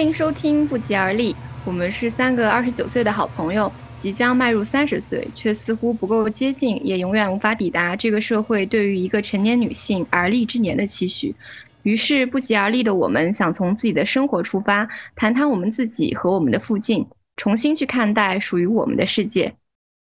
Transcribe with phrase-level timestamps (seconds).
[0.00, 3.70] 欢迎收听《不疾而立》，我们是三个二十九岁的好朋友，
[4.00, 11.36] 即将迈入三十岁，却似乎不够接近，也永远无法抵达这个社会对于一个成年女性而立之年的期许。
[11.82, 17.06] 于是，不疾而立的我们想从自己的生活出发，谈谈我们自己和我们的附近，
[17.36, 19.54] 重新去看待属于我们的世界。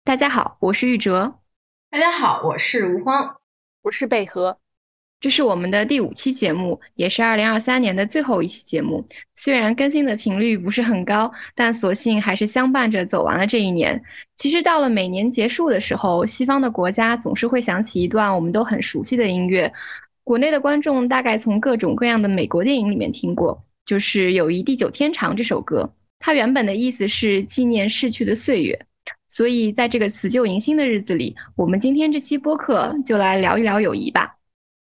[0.04, 1.40] 大家好，我是玉哲。
[1.90, 3.34] 大家好，我是吴芳，
[3.82, 4.58] 我是北河。
[5.20, 9.04] 这是我们的第五期节目，也是二零二三年的最后一期节目。
[9.34, 14.00] 虽然更新的频率不是很高，但所幸还是相伴着走完了这一年。
[14.36, 19.72] 其实到了每年结束的时候，西方的国家总是会响起一段我们都很熟悉的音乐。
[20.22, 25.92] 国内的观众大概从各种各样的美国电影里面听过，就是《友谊地久天长》这首歌。
[26.20, 28.78] 它原本的意思是纪念逝去的岁月，
[29.28, 34.37] 所以在这个辞旧迎新的日子里，我们今天这期播客就来聊一聊友谊吧。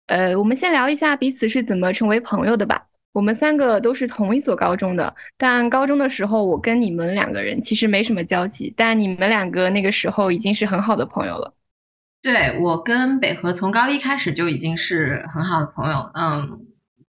[0.07, 2.87] 呃，我们先聊一下彼此是怎么成为朋友的吧。
[3.13, 11.55] 我们三个都是同一所高中的，但高中的时候我跟你们两个人其实没什么交集，但你们两个那个时候已经是很好的朋友了。
[12.21, 16.61] 对我跟北河从高一开始就已经是很好的朋友，嗯，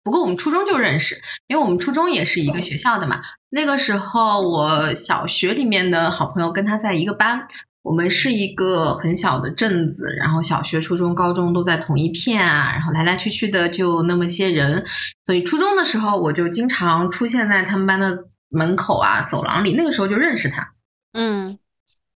[0.03, 1.15] 不过我们初中就认识，
[1.47, 3.19] 因为我们初中也是一个学校的嘛。
[3.49, 7.47] 那个时候我小学里面的好朋友跟他在一个班。
[7.87, 14.85] 我们是一个很小的镇子，然后小学、初中、高中都在同一片啊，然后来来去去的就那么些人，
[15.23, 20.73] 所以初中的时候我就经常出现在他们班的门口啊、走廊里，那个时候就认识他。
[21.13, 21.57] 嗯，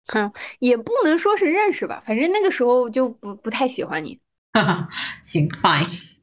[0.08, 4.18] 哼，也不能说是认识吧，反正那个时候就不不太喜欢你。
[5.22, 6.16] 行，fine。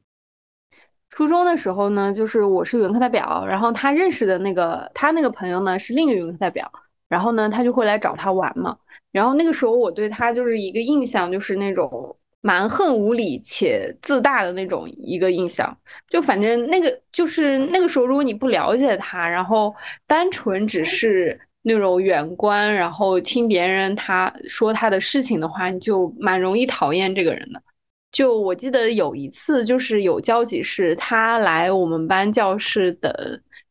[1.11, 6.69] 初中的时候呢，就是我是语文课代表，然后他认识的那个他那个朋友呢是另一个语文课代表，
[7.07, 8.75] 然后呢他就会来找他玩嘛。
[9.15, 15.75] 然后那个时候我对他就是一个印象，就是那种蛮横无理且自大的那种一个印象。
[16.09, 19.73] 就反正那个就是那个时候，如果你不了解他，然后
[20.05, 27.63] 单纯只是那种远观，然后听别人他说他的事情的话，你就蛮容易讨厌这个人的。
[28.11, 33.09] 就我记得有一次，就是有交集是他来我们班教室等。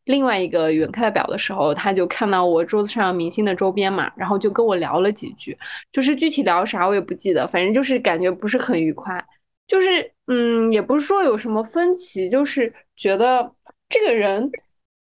[0.04, 5.56] 另外一个语文课代表的时候，他就看到我桌子上明星的周边嘛，然后就跟我聊了几句，
[5.92, 9.25] 就是具体聊啥我也不记得，反正就是感觉不是很愉快，
[9.66, 13.50] 就是嗯，也不是说有什么分歧，就是觉得
[13.88, 14.50] 这个人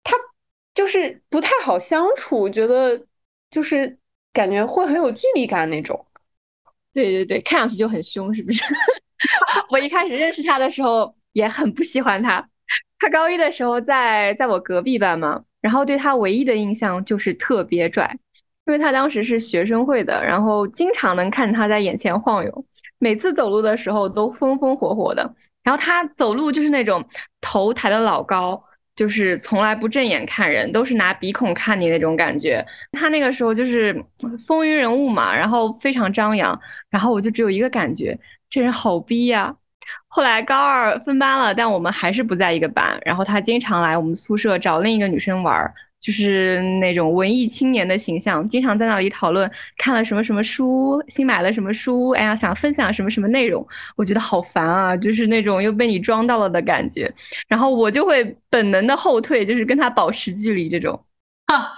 [0.03, 0.17] 他
[0.75, 3.01] 就是不太好相处，觉得
[3.51, 3.99] 就是
[4.33, 6.05] 感觉会很有距离感那种。
[6.93, 8.65] 对对对，看上去就很凶，是不是？
[9.71, 12.49] 我一开始认识他的时候也很不喜欢他。
[12.99, 18.19] 他高一的时候在在我隔壁班嘛，然后对他唯一的印象就是特别拽，
[18.67, 22.65] 因为他当时是学生会的，然后经常能看他在眼前晃悠，
[22.99, 27.05] 每次走路的时候都风风火火的，然后他走路就是那种
[27.41, 28.61] 头抬得老高，
[28.97, 32.67] 就是从来不正眼看人，都是拿鼻孔看你那种感觉。
[32.93, 34.05] 他那个时候就是
[34.47, 36.61] 风云人物嘛，然后非常张扬，
[36.91, 38.19] 然后我就只有一个感觉，
[38.51, 39.55] 这人好逼呀。
[40.07, 42.99] 后来高二分班了，但我们还是不在一个班。
[43.05, 53.67] 然后他经常来我们宿舍找另一个女生玩，就是那种文艺青年的形象，经常在那里讨论看了什么什么书，新买了什么书，哎呀，想分享什么什么内容。
[53.97, 57.13] 我觉得好烦啊，就是那种又被你装到了的感觉。
[57.47, 60.99] 然后我就会本能的后退，就是跟他保持距离这种。
[61.47, 61.73] 哈，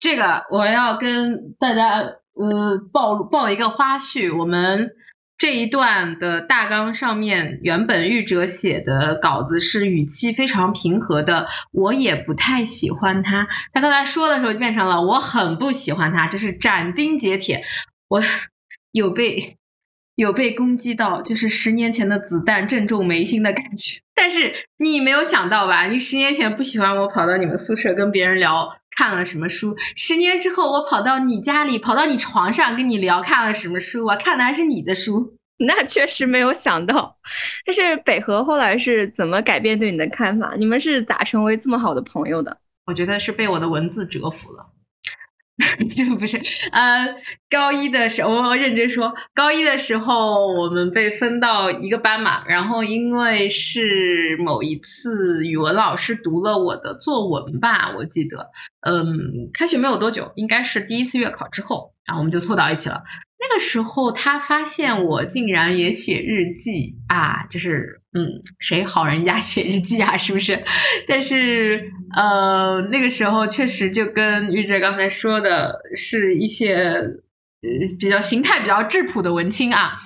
[0.00, 1.98] 这个我要跟大家
[2.34, 4.90] 呃报报一个花絮，我们。
[5.42, 13.48] 这一段的大纲上面，原本玉哲写的稿子是语气非常平和的，我也不太喜欢他。
[13.72, 17.60] 他刚才说的时候就变成了我很不喜欢他，这是斩钉截铁。
[18.06, 18.22] 我
[18.92, 19.56] 有被
[20.14, 24.00] 有被攻击到，就是十年前的子弹正中眉心的感觉。
[24.14, 25.88] 但是你没有想到吧？
[25.88, 28.68] 你十年前不喜欢我，跑到你们宿舍跟别人聊。
[29.02, 29.76] 看了什么书？
[29.96, 34.06] 十年之后，我跑到你家里，跑到你床上跟你聊看了什么书？
[34.06, 35.34] 我看的还是你的书。
[35.66, 37.16] 那确实没有想到。
[37.66, 40.54] 但是北河后来是怎么改变对你的看法？
[40.56, 42.56] 你们是咋成为这么好的朋友的？
[42.86, 44.64] 我觉得是被我的文字折服了。
[45.94, 46.40] 就不是，
[46.72, 47.06] 呃，
[47.50, 58.50] 高一的时候，我认真说，高一的时候我们被分到一个班嘛，然后因为是某一次语文老师读了我的作文吧，我记得，
[58.80, 63.02] 嗯，开学没有多久，应该是第一次月考之后，然后我们就凑到一起了。
[63.42, 70.62] 那个时候，他发现我竟然也写日记啊，就是嗯，谁好人家写日记啊，是不是？
[71.08, 77.68] 但是呃，那个时候确实就跟玉哲刚才说的是一些呃
[77.98, 79.96] 比较形态比较质朴的文青啊，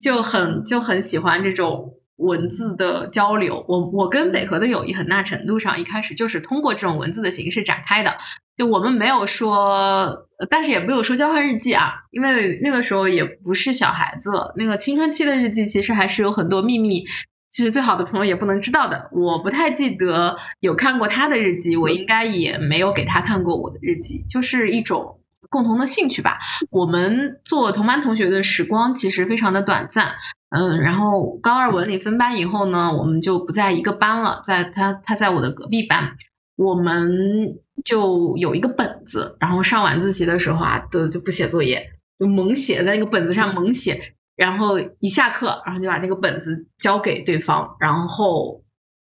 [0.00, 3.64] 就很就很喜欢这种文字的交流。
[3.66, 8.16] 我我跟北河的友谊很大程度上一开始就是通过这种文字的形式展开的。
[8.56, 17.04] 就我们没有说，但是也没有说交换日记啊，因为那个时候也不是小孩子了，那个青春期的日记其实还是有很多秘密。
[17.50, 25.18] 其实最好的朋友也不能知道的，我不太记得有看过他的日记，我应该也没有给他看过我的日记，就是一种
[25.48, 26.38] 共同的兴趣吧。
[26.70, 30.12] 我们做同班同学的时光其实非常的短暂，
[30.50, 36.16] 嗯，然后高二文理分班以后呢，我们就不在一个班了，在他他在我的隔壁班，
[36.56, 44.14] 我们就有一个本子，然后上晚自习的时候啊，都就不写作业，就猛写在那个本子上猛写。
[44.36, 48.62] 然后一下课，然后就把那个本子交给对方，然后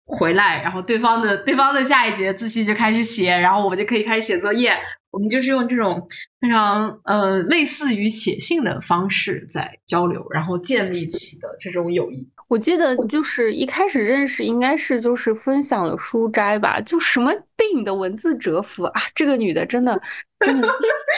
[0.04, 4.76] 回来，然后对方的对方的下一节自习就开始写，然后我们就可以开始写作业。
[5.10, 6.06] 我们就是用这种
[6.40, 12.28] 非常呃类似于写信的方式在交流，然后建立起的这种友谊。
[12.48, 20.00] 我记得就是一开始认识应该是就是分享了书斋吧，就什么被你的文字折服啊，这个女的真的
[20.40, 20.68] 真的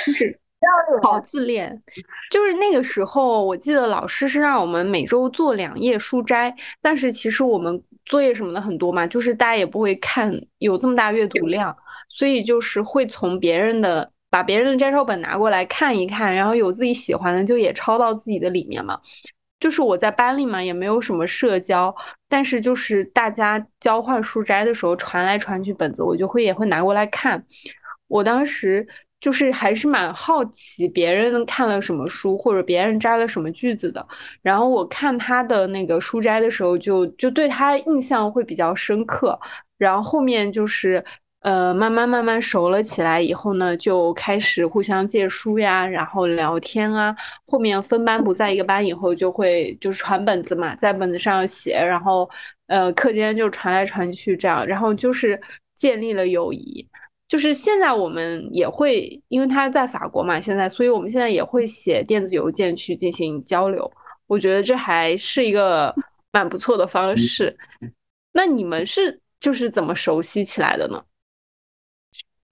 [0.06, 0.38] 就是。
[1.02, 1.82] 好自恋，
[2.30, 11.76] 就是那个时候，我记得老师是让我们每周做两页书斋，但是其实我们作业什么的很多嘛，就是大家也不会看有这么大阅读量，
[12.12, 18.98] 所以就是会从别人的把别人的摘抄本拿过来看一看，然后有自己喜欢的就也抄到自己的里面嘛。
[19.58, 21.94] 就是我在班里嘛也没有什么社交，
[22.28, 27.44] 但是就是大家交换书斋的时候传来传去本子，我就会也会拿过来看。
[28.08, 28.86] 我当时。
[29.22, 34.04] 就是还是蛮好奇别人看了什么书，或者别人摘了什么句子的。
[34.42, 39.38] 然后我看他的那个书摘的时候，就就对他印象会比较深刻。
[39.78, 41.04] 然后后面就是
[41.42, 47.14] 呃慢慢慢慢熟了起来以后呢，就开始互相借书呀，然后聊天啊。
[47.46, 52.28] 后面分班不在一个班以后，就会就是传本子嘛，在本子上写，然后
[52.68, 55.40] 呃课间就传来传去这样，然后就是
[55.74, 56.86] 建立了友谊。
[57.28, 63.90] 就是现在我们也会，因为他在法国嘛，现在，所以我们现在也会写电子邮件去进行交流。
[64.26, 65.94] 我觉得这还是一个
[66.30, 67.56] 蛮不错的方式。
[68.32, 71.02] 那你们是就是怎么熟悉起来的呢？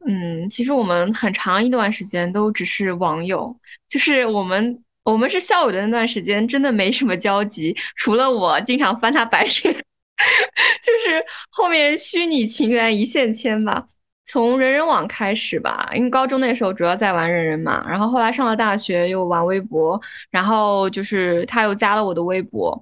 [0.07, 3.55] 嗯，其实我们很长一段时间都只是网友，
[3.89, 13.87] 就是我们我们是校友的那段时间，真的没什么交集，除了我经常翻他白眼， 就是后面虚拟情缘一线牵吧。
[14.27, 20.01] 从人人网开始吧，因为高中那时候主要在玩人人嘛，然后后来上了大学又玩微博，
[20.31, 22.81] 然后就是他又加了我的微博，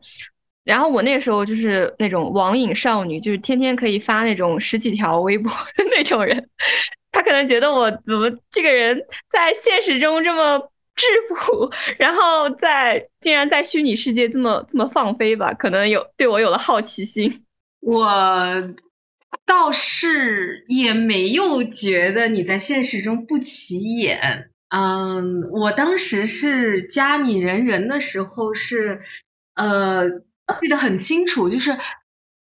[0.64, 6.36] 然后我那时候就是那种网瘾少女，就是天天可以发那种十几条微博的那种人，
[7.10, 9.00] 他可能觉得我怎么这个人
[9.30, 10.58] 在现实中这么
[10.94, 17.44] 质朴， 然后在竟然在虚拟世界这么这么放飞吧，可能有对我有了好奇心，
[17.80, 18.04] 我。
[19.44, 29.00] 倒是也没有觉得你在现实中不起眼，嗯，我当时是加你人人的时候是，
[29.54, 30.08] 呃，
[30.60, 31.76] 记得很清楚，就是，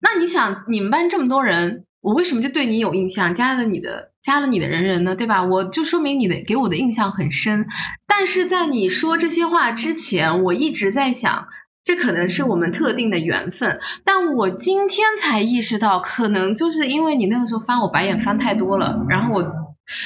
[0.01, 5.15] 那你想你们班这么多人，我为什么就对你有印象，加了你的加了你的人人呢？
[5.15, 5.43] 对吧？
[5.43, 7.67] 我就说明你的给我的印象很深，
[8.07, 11.47] 但是在你说这些话之前，我一直在想。
[11.85, 19.45] 这可能是我们特定的缘分，但我今天才意识到，可能就是因为你那个时候翻我白眼翻太多了，然后我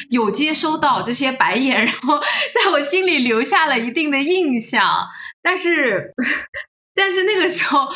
[0.09, 2.17] 有接收到这些白眼，然后
[2.65, 4.83] 在我心里留下了一定的印象。
[5.43, 6.15] 但是，
[6.95, 7.87] 但是那个时候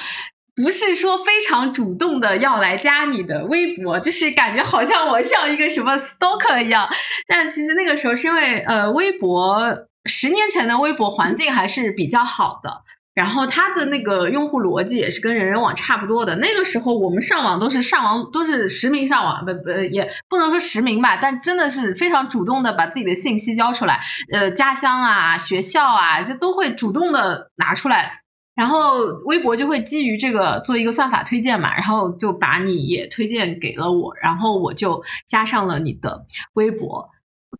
[0.62, 6.88] 不是说非常主动的要来加你的微博，就是感觉好像我像一个什么 stalker 一样。
[7.28, 12.84] 但其实那个时候是因为呃，微博十年前的微博环境还是比较好的。
[13.14, 16.34] 然后它的那个用户逻辑也是跟人人网差不多的。
[16.38, 24.00] 那个时候我们上网都是上网都是实名上网，不不也不能说实名吧，但真的是非常主动的把自己的信息交出来，
[24.32, 28.21] 呃，家乡啊、学校啊，这都会主动的拿出来。
[28.62, 37.10] 然后微博就会基于这个做一个算法推荐嘛，然后就把你也推荐给了我，然后我就加上了你的微博。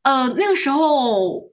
[0.04, 1.50] 呃，那个时候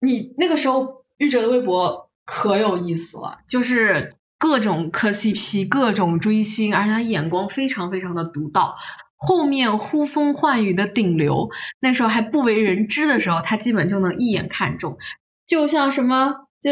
[0.00, 2.08] 你那个时候玉哲的微博。
[2.24, 8.76] 可有意思了，就是各种磕 CP，各种追星，而且他眼光非常非常的独到。
[9.16, 14.96] 后面呼风唤雨的顶流，那时候还不为人知的时候，他基本就能一眼看中。
[15.44, 16.70] 就像什么，就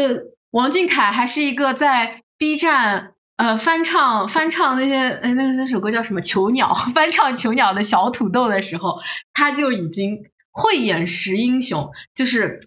[0.51, 8.99] 王俊凯还是一个在 B 站呃翻唱翻唱那些呃那个那首歌叫什么《囚鸟》， 翻唱《囚鸟》的小土豆的时候，
[9.31, 10.17] 他就已经
[10.49, 12.59] 慧眼识英雄，就是。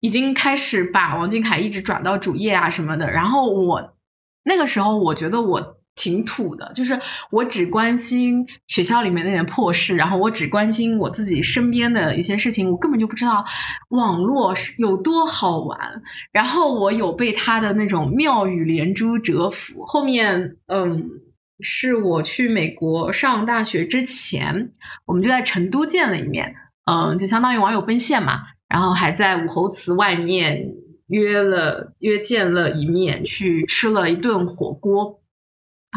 [0.00, 3.96] 已经开始把王俊凯一直转到主页啊什么的，然后我
[4.44, 6.98] 那个时候我觉得我挺土的，就是
[7.32, 13.44] 我只关心学校里面那点破事，然后我只关心我自己身边的一些事情，我根本就不知道
[13.88, 15.78] 网络是有多好玩。
[16.30, 19.84] 然后我有被他的那种妙语连珠折服。
[19.84, 21.10] 后面，嗯，
[21.58, 24.70] 是我去美国上大学之前，
[25.04, 26.54] 我们就在成都见了一面，
[26.86, 28.42] 嗯，就相当于网友奔现嘛。
[28.68, 30.62] 然后还在武侯祠外面
[31.08, 35.20] 约了约见了一面，去吃了一顿火锅。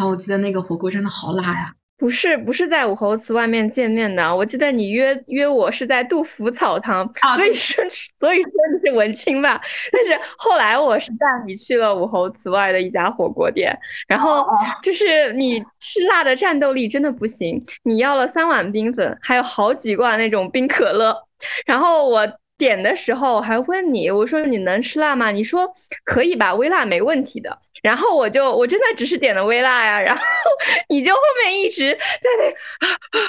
[0.01, 1.72] 啊，我记得那个火锅真的好辣呀！
[1.96, 4.36] 不是，不是在武侯祠外面见面的。
[4.36, 7.86] 我记得你约约我是在杜甫草堂，所以说，
[8.17, 9.62] 所以说你是文青吧？
[9.91, 13.77] 但是后来我是带你去了武侯祠外的一家火锅店，
[14.08, 14.43] 然后
[14.81, 17.63] 就是你吃辣的战斗力真的不行。
[17.84, 21.15] 你要了三碗冰粉，还有好几罐那种冰可乐，
[21.67, 22.27] 然后我。
[22.62, 25.32] 点的时候还问你，我说你能吃辣吗？
[25.32, 25.68] 你说
[26.03, 27.58] 可以吧，微辣没问题的。
[27.82, 30.24] 然后我就我真的只是点了微辣呀，然后
[30.88, 33.20] 你就后面一直在那，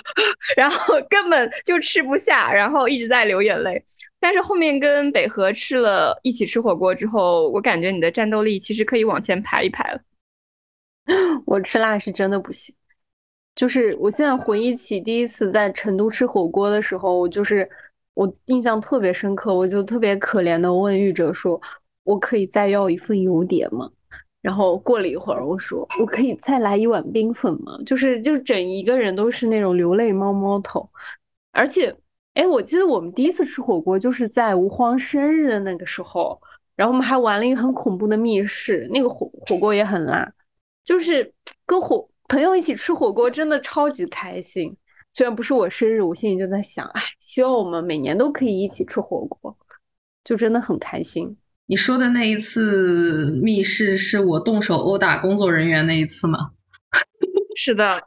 [0.54, 3.82] 然后根本就吃不下，然后一直在流眼泪。
[4.20, 10.00] 但是后面跟北河吃了一起吃火锅之后，我感觉你的战斗力其实可以往前排一排了。
[11.46, 12.74] 我吃辣是真的不行，
[13.54, 17.66] 就是我现在回忆起第一次在成都吃火锅的时候，我就是。
[18.14, 21.60] 我印象特别深刻，我就特别可怜的问玉哲说
[22.04, 23.90] ：“我可以再要一份油碟吗？”
[24.42, 30.88] 然后过了一会儿，我说：“我可以再来一碗冰粉吗？”就是就整一个人都是那种流泪猫猫头。
[31.52, 31.94] 而且，
[32.34, 36.40] 哎，我记得我们第一次吃火锅就是在吴荒生日的那个时候，
[36.74, 40.30] 然后我们还玩了一个很恐怖的密室，那个火火锅也很辣，
[40.84, 41.32] 就是
[41.64, 44.76] 跟火朋友一起吃火锅真的超级开心。
[45.14, 49.56] 虽然不是我生日，我心里就在想，哎，希望我们每年都可以一起吃火锅，
[50.24, 51.36] 就真的很开心。
[51.66, 56.52] 你说的那一次密室，是我动手殴打工作人员那一次吗？
[57.56, 58.02] 是的，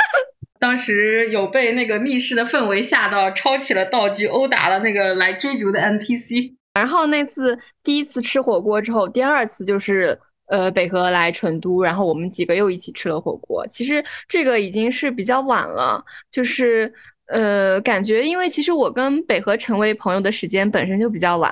[0.60, 6.54] 当时有被那个密室的氛围吓到，抄起了道具殴打了那个来追逐的 NPC。
[6.74, 10.20] 然后那次第一次吃火锅之后，第二次就是。
[10.52, 13.66] 呃，北河来成都，然后我们几个又一起吃了火锅。
[13.68, 16.92] 其实这个已经是比较晚了，就是
[17.28, 21.50] 呃，感觉因为其实我跟北河成为朋友的时间本身就比较晚，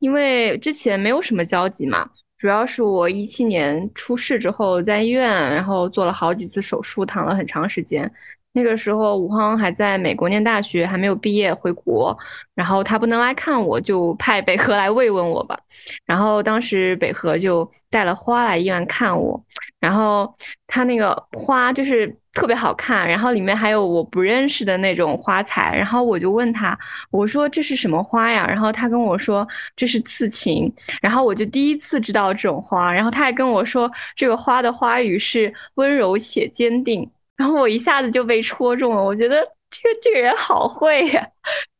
[0.00, 2.06] 因为之前没有什么交集嘛。
[2.36, 8.12] 主要是我一七年出事之后在医院，然后做了好几次手术，躺了很长时间。
[8.54, 12.16] 那个时候，吴芳还在美国念大学，还没有毕业回国，
[12.54, 15.58] 然后他不能来看我，就派北河来慰问我吧。
[16.04, 19.42] 然后当时北河就带了花来医院看我，
[19.80, 20.34] 然后
[20.66, 25.74] 他那个花就是特别好看，然后里面还有我不认识的那种花材。
[25.74, 26.78] 然后我就问他，
[27.10, 28.46] 我说这是什么花呀？
[28.46, 30.70] 然后他跟我说这是刺芹。
[31.00, 32.92] 然后我就第一次知道这种花。
[32.92, 37.10] 然后他还跟我说，这个花的花语是温柔且坚定。
[37.42, 39.36] 然后我一下子就被戳中了，我觉得
[39.68, 41.26] 这个这个人好会呀。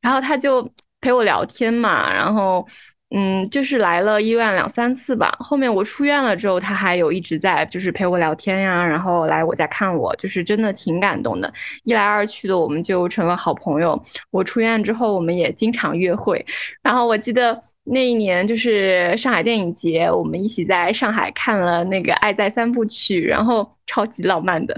[0.00, 0.68] 然后他就
[1.00, 2.66] 陪我聊天嘛，然后
[3.14, 5.36] 嗯，就是来了医院两三次吧。
[5.38, 11.52] 后面我出院了之后，他还有一直在就是陪我聊天呀，然后来我家看我，就是真的挺感动的。
[11.84, 14.02] 一来二去的，我们就成了好朋友。
[14.32, 16.44] 我出院之后，我们也经常约会。
[16.82, 24.74] 然后我记得那一年就是上海电影节，我们一起在上海看了那个《爱在三部曲》，然后超级浪漫的。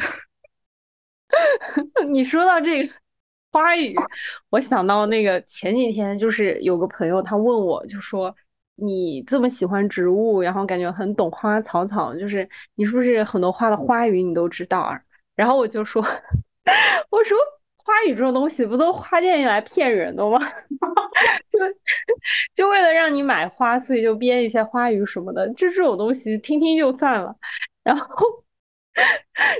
[2.08, 2.92] 你说到这个
[3.50, 3.94] 花语，
[4.50, 8.34] 我想到那个前几天，就是有个朋友他问我，就说
[8.76, 15.00] 你这么喜欢植物，然后感觉很懂花花草草，就是你是不是很多花的花语你都知道啊？
[15.34, 16.02] 然后我就说，
[17.10, 17.36] 我说
[17.76, 20.38] 花语这种东西不都花店用来骗人的吗？
[21.50, 21.58] 就
[22.54, 27.34] 就为了让你买花，所以就编一些花语什么的，就这种东西听听就算了。
[27.82, 28.44] 然后，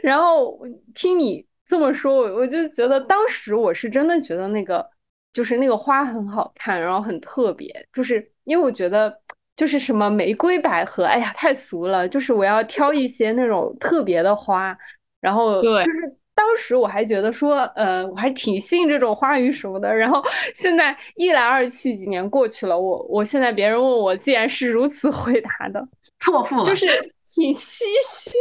[0.02, 0.61] 然后
[0.94, 1.47] 听你。
[1.66, 4.87] 这么说，我我就觉得当时我是真的觉得那个
[5.33, 9.14] 就是那个花很好看，然后很特别，就是因为我觉得
[9.56, 14.76] 就是什么玫瑰、百合，哎呀太俗了，就是我要挑一些那种特别的花，
[15.21, 20.23] 然后对，就是当时我还觉得说，呃，我还挺信这种花语什么的，然后
[20.54, 25.83] 现在一来二去，几年过去了，我我现在别人问我，竟然是如此回答的，
[26.18, 26.87] 错付了，就是
[27.25, 28.37] 挺唏嘘。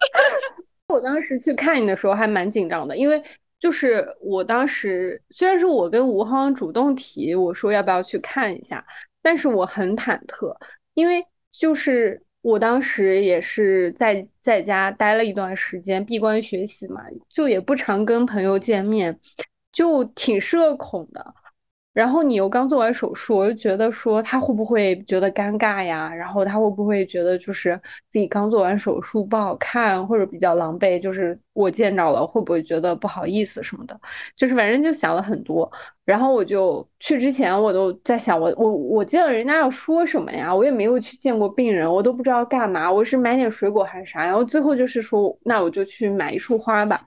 [0.92, 3.22] 我当时去看你的时候还蛮紧张的，因为
[3.58, 8.84] 就是我当时虽然说我跟吴昊主动提我说要不要去看一下，
[9.22, 10.54] 但是我很忐忑，
[10.94, 19.18] 因为就是我当时也是在在家待了一段时间，闭关学习嘛，就也不常跟朋友见面，
[19.72, 21.34] 就挺社恐的。
[21.92, 26.12] 然后你又刚做完手术，我就觉得说他会不会觉得尴尬呀？
[26.14, 27.78] 然后他会不会觉得就是
[28.10, 30.98] 自己刚做完手术不好看或者比较狼狈？
[30.98, 34.00] 就是我见着了会不会觉得不好意思什么的？
[34.36, 35.70] 就是反正就想了很多。
[36.04, 40.54] 然后我就去之前我都在想，我我我见了人家要说什么呀？
[40.54, 42.90] 我也没有去见过病人，我都不知道干嘛。
[42.90, 44.24] 我是买点水果还是啥？
[44.24, 47.06] 然后最后就是说，那我就去买一束花吧。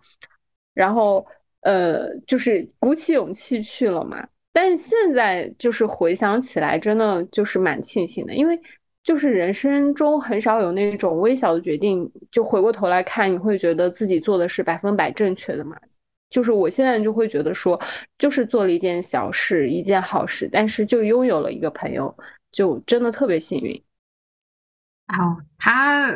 [0.73, 1.25] 然后
[1.61, 4.25] 呃，就是鼓起勇气去了嘛。
[4.55, 8.57] 但是现在就是回想起来，真的就是蛮庆幸的，因为
[9.03, 15.75] 就是人生中很少有那种微小的决定，就回过头来看，你会觉得自己做的是百分百正确的嘛？
[16.29, 17.77] 就是我现在就会觉得说，
[18.17, 22.17] 就是做了一件小事，一件好事，但是就拥有了一个朋友，
[22.53, 23.75] 就真的特别幸运。
[25.09, 26.09] 哦，她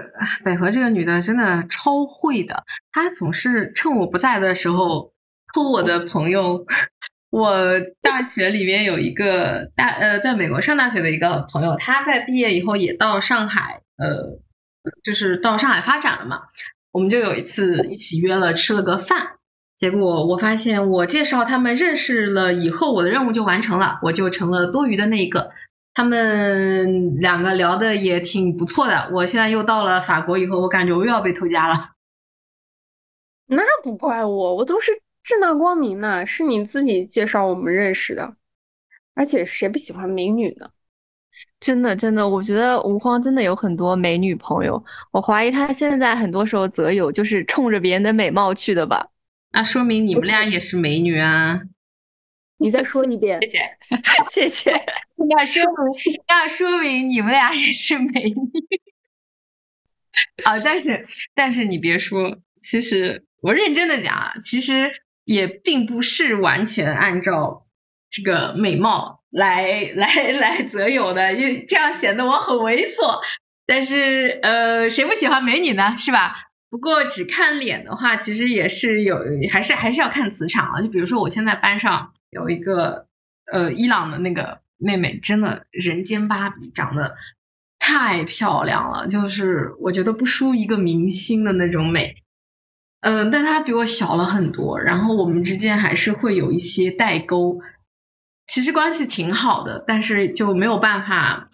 [0.46, 5.12] 百合这个女的真的超会的，她总是趁我不在的时候
[5.53, 6.65] 偷我的朋友。
[7.29, 14.39] 我大学里面有一个大呃，在美国上大学的一个朋友，他在毕业以后也到上海，呃，
[15.03, 16.41] 就是到上海发展了嘛。
[16.91, 19.36] 我们就有一次一起约了吃了个饭，
[19.77, 25.51] 结果我发现我介绍他们认识了以后，我的任务就完成了，我就成了多余的那一个。
[25.93, 29.12] 他们两个聊的也挺不错的。
[29.13, 31.91] 我现在又到了法国以后，我感觉我又要被偷家了。
[33.48, 34.91] 那不怪我，我都是。
[35.29, 38.36] 正大光明呢，是你自己介绍我们认识的，
[39.13, 40.71] 而且谁不喜欢美女呢？
[41.59, 44.83] 真的，真的，我觉得吴荒真的有很多美女朋友。
[45.12, 49.07] 我怀疑他现在很多时候择友就是冲着别人的美貌去的吧？
[49.51, 51.62] 那说明你们俩也是美女啊！
[52.57, 53.59] 你再说一遍，谢谢，
[54.31, 54.71] 谢谢。
[55.29, 58.36] 那说明，那说明你们俩也是美女
[60.43, 60.57] 啊！
[60.59, 61.05] 但是，
[61.36, 64.91] 但是你别说，其实我认真的讲啊，其实。
[65.29, 67.67] 也并不是完全按照
[68.09, 73.20] 这个美貌来来来择友的，因为这样显得我很猥琐。
[73.68, 75.96] 但是，呃，谁不喜欢美女呢？
[75.96, 76.33] 是吧？
[76.72, 79.20] 不过只看脸的话，其实也是有，
[79.51, 80.81] 还是还是要看磁场啊。
[80.81, 83.05] 就比如说，我现在班上有一个
[83.51, 87.15] 呃伊朗的那个妹妹，真的人间芭比，长得
[87.77, 92.15] 太漂亮了，就是我觉得不输一个明星的那种美。
[93.01, 97.57] 嗯，但他比我小了很多，然后我们之间还是会有一些代沟，
[98.48, 101.50] 其实关系挺好的，但是就没有办法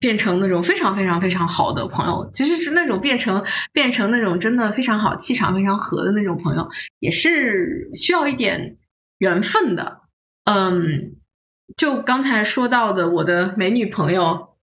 [0.00, 2.28] 变成那种非常非常非常好的朋友。
[2.34, 8.76] 其实是那种变成变成那种真的非常好、气场非常合的那种朋友，也是需要一点
[9.18, 10.00] 缘分的。
[10.44, 11.14] 嗯，
[11.76, 14.56] 就刚才说到的我的美女朋友。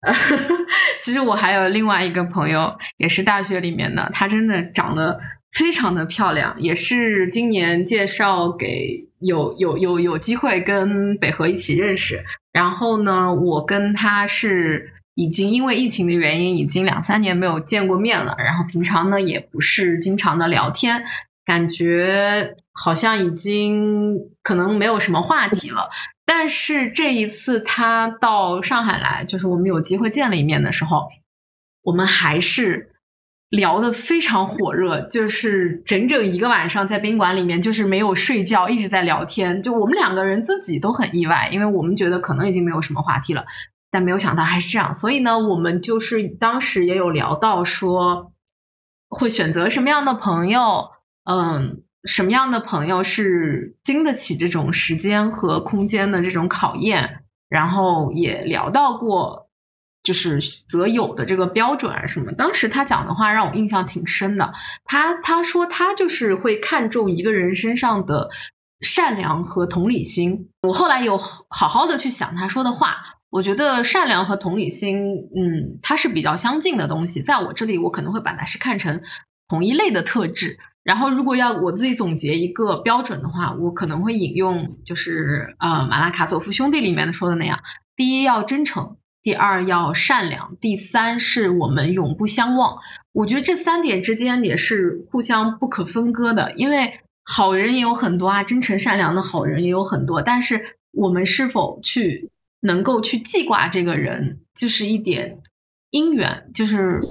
[1.00, 5.18] 其实我还有另外一个朋友，也是大学里面的，她真的长得
[5.52, 12.22] 非常的漂亮，也是今年介绍给有有有有机会跟北河一起认识。
[12.52, 18.34] 然后呢，我跟他是已经因为疫情的原因，已经两三年没有见过面了。
[18.38, 21.04] 然后平常呢，也不是经常的聊天，
[21.44, 25.88] 感觉好像已经可能没有什么话题了。
[26.24, 31.08] 但是这一次他到上海来，就是我们有机会见了一面的时候，
[31.82, 32.90] 我们还是
[33.50, 39.62] 聊得非常火热，就是整整一个晚上在宾馆里面，就是没有睡觉，一直在聊天。
[39.62, 43.44] 就我们两个人自己都很意外，因为我们觉得可能已经没有什么话题了，
[43.90, 44.92] 但没有想到还是这样。
[44.92, 48.32] 所以呢，我们就是当时也有聊到说，
[49.08, 50.90] 会选择什么样的朋友，
[51.24, 51.82] 嗯。
[52.04, 57.24] 什么样的朋友是经得起这种时间和空间的这种考验？
[57.48, 59.47] 然后也聊到过，
[60.08, 62.32] 就是择友的这个标准啊什么。
[62.32, 64.50] 当时他讲的话让我印象挺深的。
[64.86, 68.30] 他他说他就是会看重一个人身上的
[68.80, 70.48] 善良和同理心。
[70.62, 72.96] 我后来有好好的去想他说的话，
[73.28, 74.96] 我觉得善良和同理心，
[75.36, 77.20] 嗯，它是比较相近的东西。
[77.20, 79.02] 在我这里，我可能会把它是看成
[79.46, 80.58] 同一类的特质。
[80.84, 87.60] 然后，如果要我自己总结一个标准的话，我可能会引用就是呃马拉卡佐夫兄弟里面说的那样：
[87.94, 88.96] 第一要真诚，
[89.28, 92.78] 第二要善良，第三是我们永不相忘。
[93.12, 105.38] 我觉得这三点之间也是互相不可分割的，因为好人也有很多啊，真诚善良的好人也有很多，但是我们是否去能够去记挂这个人，就是一点
[105.90, 107.02] 姻缘，就是。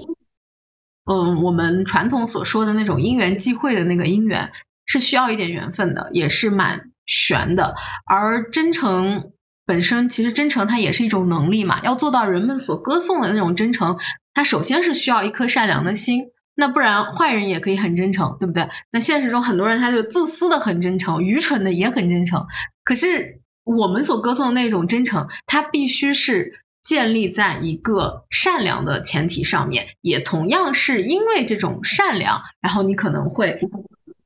[1.10, 4.50] 嗯，我们传统所说的那种因缘际会的那个姻缘，
[4.86, 7.76] 是需要一点缘分的，也是蛮玄的。
[8.04, 9.30] 而真诚
[9.68, 11.78] 本身，其实真诚它也是一种能力嘛。
[11.84, 13.98] 要做到人们所歌颂的那种真诚，
[14.32, 16.24] 它首先是需要一颗善良的心。
[16.54, 18.66] 那不然，坏人也可以很真诚，对不对？
[18.90, 22.46] 那现实中很多人他就自私的很真诚，愚蠢的也很真诚。
[22.82, 26.50] 可是我们所歌颂的那种真诚，它必须是
[26.82, 33.60] 建立在一个善良的前提上面，也同样是因为这种善良，然后你可能会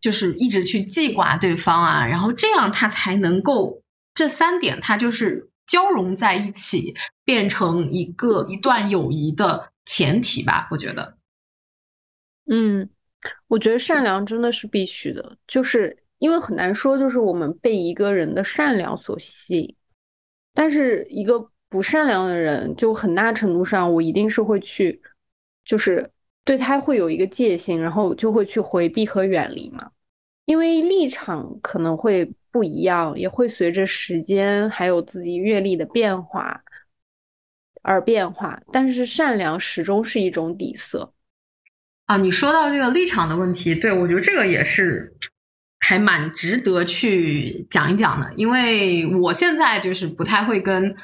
[0.01, 3.83] 就是一直去记挂对方啊，然后这样他才能够
[4.15, 6.95] 这三点，它就是交融在一起，
[7.25, 11.17] 变成一个一段友谊的前提吧，我觉得。
[12.51, 12.89] 嗯，
[13.47, 19.77] 我觉得善良真的是必须的，就是因为很难说，就是我们被一个人的善良所吸引，
[20.53, 25.01] 但是一个不善良的人，就很大程度上，我一定是会去，
[25.65, 26.11] 就是
[26.45, 29.91] 对他会有一个戒心，然后就会去回避和远离嘛，
[30.45, 36.63] 因为立场可能会不一样，也会随着时间还有自己阅历的变化
[37.83, 41.13] 而变化，但是善良始终是一种底色。
[42.07, 45.17] 啊，你说到这个立场的问题，对我觉得这个也是
[45.79, 50.95] 还蛮值得去讲一讲的，因为我现在就是不太会跟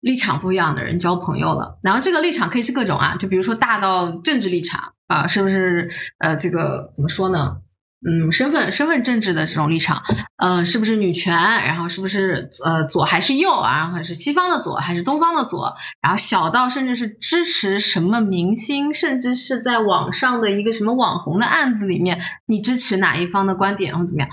[0.00, 1.78] 立场不一样的人交朋友了。
[1.82, 5.88] 然后这个立场可以是各种啊，就比如说大到政治立场啊，是不是？
[6.18, 7.58] 呃，这个怎么说呢？
[8.04, 10.02] 嗯，身份身份政治的这种立场，
[10.36, 11.34] 嗯，是不是女权？
[11.34, 13.88] 然后是不是呃左还是右啊？
[13.88, 15.72] 或者是西方的左还是东方的左？
[16.02, 24.28] 然后小到甚至是支持什么明星，甚至是在网上的一个什么网红的案子里面，你支持哪一方的观点或怎么样？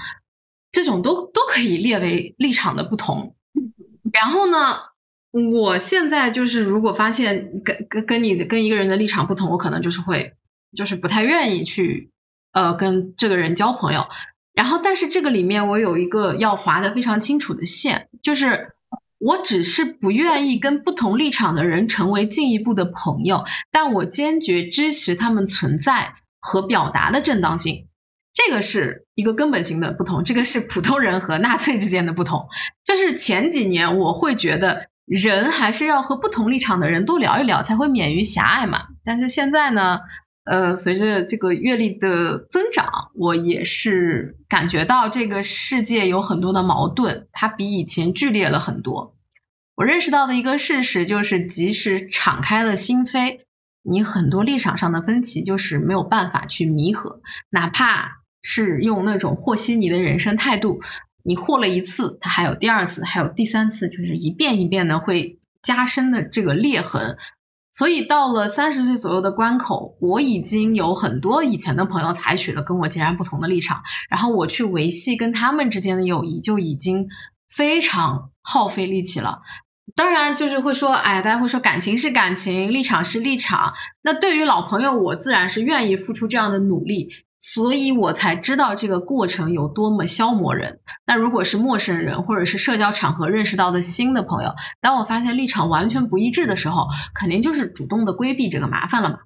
[0.71, 3.36] 这种都都可以列为立场的不同。
[4.12, 4.78] 然后呢，
[5.32, 10.34] 我现在就是如果发现跟跟跟你的跟一个人的立场不同，我可能就是会
[10.76, 12.12] 就是不太愿意去。
[12.54, 14.08] 呃，跟这个人交朋友，
[14.54, 18.70] 然后，但是这个里面我有一个要划的非常清楚的线，就是
[19.20, 27.88] 我只是不愿意跟不同立场的人成为进一步的朋友，但我坚决支持他们存在和表达的正当性，
[28.34, 32.46] 这个是一个根本性的不同，这个是普通人和纳粹之间的不同。
[32.86, 40.00] 就是前几年我会觉得人还是要和不同立场的人多聊一聊，才会免于狭隘嘛，但是现在呢？
[40.45, 49.15] 呃，随着这个阅历的增长，我也是感觉到这个世界有很多的矛盾，它比以前剧烈了很多。
[49.75, 53.39] 我认识到的一个事实就是，即使敞开了心扉，
[53.84, 60.82] 你很多立场上的分歧就是没有办法去弥合，哪怕是用那种和稀泥的人生态度，
[61.23, 67.17] 你和了一次，它还有第二次，还有第三次，就是一遍一遍的会加深的这个裂痕。
[67.74, 77.08] 所以到了三十岁左右的关口，我已经有很多以前的朋友采取了跟我截然不同的立场，然后我去维系跟他们之间的友谊就已经
[77.50, 79.42] 非常耗费力气了。
[79.96, 83.74] 当然，就是会说，哎，大家会说感情是感情，立场是立场。
[84.02, 87.10] 那对于老朋友，我自然是愿意付出这样的努力。
[87.45, 90.79] 所以我才知道这个过程有多么消磨人。
[91.06, 99.17] 那如果是陌生人，或者是社交场合认识到的新的朋友，当我发现立场完全不一致的时候，肯定就是主动的规避这个麻烦了嘛。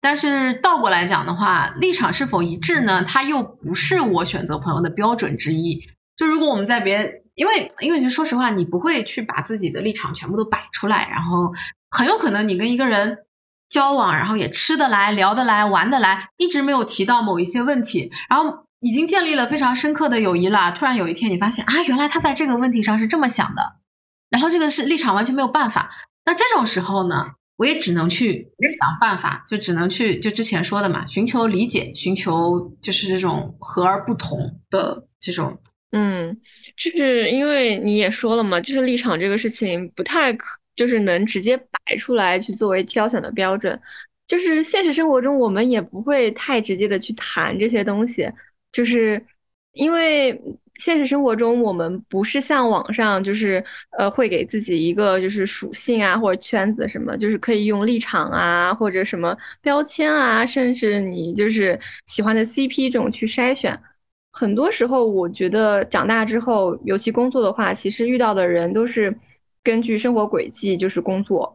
[0.00, 3.04] 但是倒过来讲的话，立场是否一致呢？
[3.04, 5.78] 它又不是我选择朋友的标准之一。
[6.16, 11.52] 就如果我们在别，因为因为就说实话，你不会去把自己的立场全部都摆出来，然后
[11.90, 13.18] 很有可能你跟一个人。
[13.72, 20.70] 交往，然后也吃得来、聊得来、玩得来，一直没有提到某一些问题，然后已经建立了非常深刻的友谊了。
[20.72, 23.76] 突然有一天，你发现啊，原来他在这个问题上是这么想的，
[24.28, 25.88] 然后这个是立场完全没有办法。
[26.26, 28.46] 那这种时候呢，我也只能去
[28.78, 35.58] 想办法，就只能去就之前说的嘛，寻求理解，寻求就是这种和而不同的这种。
[35.92, 36.38] 嗯，
[36.76, 40.58] 就是因为你也说了嘛，就是立场这个事情不太可。
[40.74, 43.78] 就是能直接摆出来去作为挑选的标准，
[44.26, 48.26] 就是现实生活中我们也不会太直接的去谈这些东西，
[48.72, 49.22] 就是
[49.72, 50.40] 因为
[50.78, 53.62] 现实生活中我们不是像网上，就是
[53.98, 63.78] 呃会给自己一个就是属性啊或者圈子什么，就是可以用立场啊或者什么标签啊，甚至你就是喜欢的 CP 这种去筛选。
[64.32, 69.14] 很多时候我觉得长大之后，尤其工作的话，其实遇到的人都是。
[69.62, 71.54] 根据生活轨迹就是工作，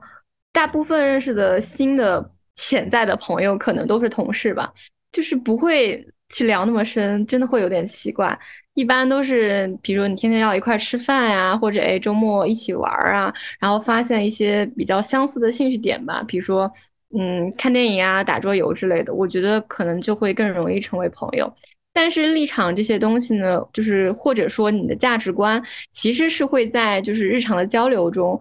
[0.52, 4.74] 大部分认识的新的潜在的朋友可能都是同事吧，
[5.12, 8.38] 就是不会去聊那么深，真的会有点奇怪。
[8.74, 16.72] 一般都是，比如你天天要一块吃饭呀，或者哎周末一起玩啊，然后发现一些比较相似的兴趣点吧，比如说
[17.17, 21.52] 嗯看电影啊、打桌游之类的，我觉得可能就会更容易成为朋友。
[21.99, 25.60] 但是立场这些东西呢，就是或者说你的价值观，
[25.91, 28.39] 其实是会在就是日常的交流中，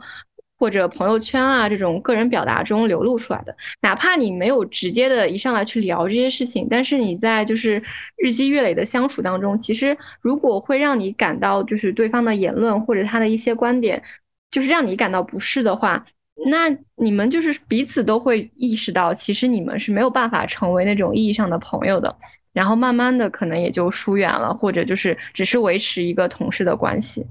[0.59, 3.57] 或者朋友圈啊这种个人表达中流露出来的。
[3.81, 7.83] 哪怕你没有直接的一上来去聊这些事情，但是你在就是
[8.19, 14.03] 日积月累的相处当中，其实如果会让你感到就是对方的言论或者他的一些观点，
[14.51, 16.05] 就是让你感到不适的话，
[16.45, 22.15] 那你们就是彼此都会意识到，其实你们是没有办法成为那种意义上的朋友的。
[22.53, 27.27] 然后慢慢的可能也就疏远了，或者就是只是维持一个同事的关系。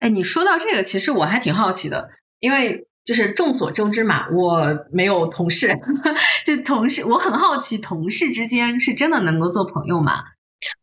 [0.00, 5.68] 哎，你说到这个，其实我还挺好奇的，因为就是众所周知嘛，我没有同事，
[6.44, 10.14] 就同事，我很好奇，同事之间是真的能够做朋友吗？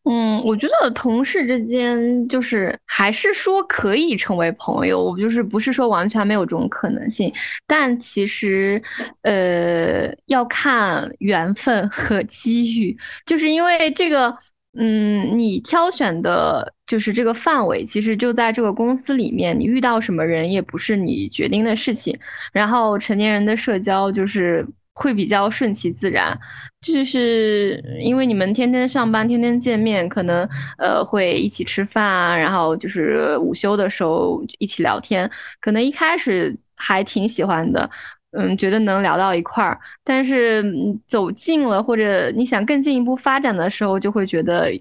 [0.04, 7.32] 嗯，我觉得同事之间就是还是说可以成为朋友，我就是不是说完全没有这种可能性，
[7.68, 8.82] 但其实
[9.22, 14.36] 呃要看缘分和机遇，就是因为这个，
[14.78, 22.18] 嗯，你挑选的就是这个范围，其实就在这个公司里面，你遇到什么人也不是你决定的事情，
[22.52, 24.66] 然后成年人的社交就是。
[25.00, 26.36] 会比较顺其自然，
[26.82, 30.44] 就是因为你们天天上班，天天见面，可能
[30.80, 35.30] 呃会一起吃饭啊，然后就是午休的时候一起聊天，
[35.62, 37.88] 可能一开始还挺喜欢的，
[38.32, 40.66] 嗯，觉得能聊到一块儿，但是
[41.06, 44.72] 走近了或者你想更进一步发展的时候，就会觉得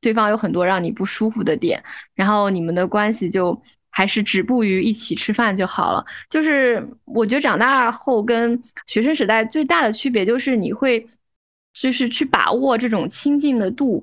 [0.00, 1.82] 对方有很多让你不舒服的点，
[2.14, 3.60] 然后你们的关系就。
[4.00, 6.02] 还是止步于一起吃饭就好了。
[6.30, 11.06] 就是我觉得长大后跟学生时代最大的区别就是你会，
[11.74, 14.02] 就是去把握这种亲近的度，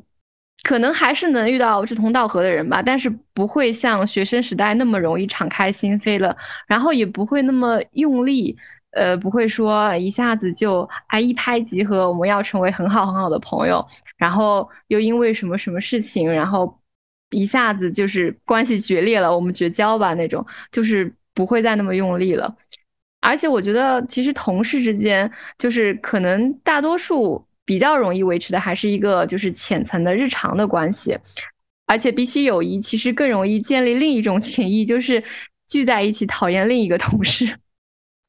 [0.61, 6.35] 可能还是能遇到志同道合的人吧，但是不会像学生时代那么容易敞开心扉了，
[6.67, 8.55] 然后也不会那么用力，
[8.91, 13.83] 呃，不会说一下子就哎一拍即合，我们要成为很好很好的朋友，
[14.15, 16.79] 然后又因为什么什么事情，然后。
[17.31, 22.55] 一下子就是关系决裂了，我们绝交吧那种，就是不会再那么用力了。
[23.19, 31.17] 而且我觉得，其实同事之间，就是可能大多数比较容易维持的，还是一个就是浅层的日常的关系。
[31.85, 35.21] 而且比起友谊，其实更容易建立另一种情谊，就是
[35.67, 37.57] 聚在一起讨厌另一个同事。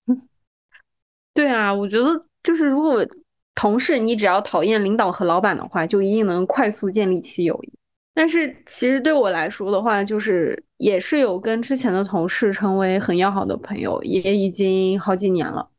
[1.34, 3.06] 对啊，我觉得就是如果
[3.54, 7.72] 同事你只要讨厌领导和老板的话，就一定能快速建立起友谊。
[8.18, 15.70] 但是其实对我来说的话，就是也是有跟之前的同事成为很要好的朋友，也已经好几年了。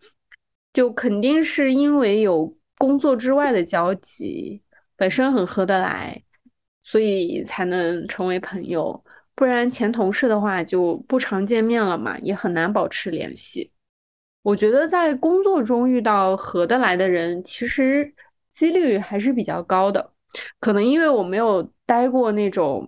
[0.71, 4.62] 就肯定是因为有工作之外的交集，
[4.95, 6.23] 本身很合得来，
[6.82, 9.04] 所以才能成为朋友。
[9.36, 13.69] 不然前同事的话就不常见面了嘛，也很难保持联系。
[14.43, 18.13] 我觉得在工作中遇到合得来的人，其实
[18.54, 20.13] 几率还是比较高的。
[20.60, 21.70] 可能因为我没有。
[21.89, 22.88] 待过那种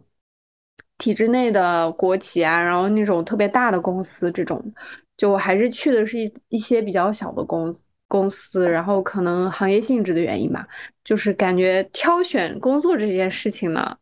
[1.00, 4.64] 体制内的国企啊，然后那种特别大的公司，这种
[5.18, 7.74] 就还是去的是一一些比较小的公
[8.08, 10.68] 公司，然后可能行业性质的原因吧，
[11.04, 13.98] 就是感觉挑选工作这件事情呢，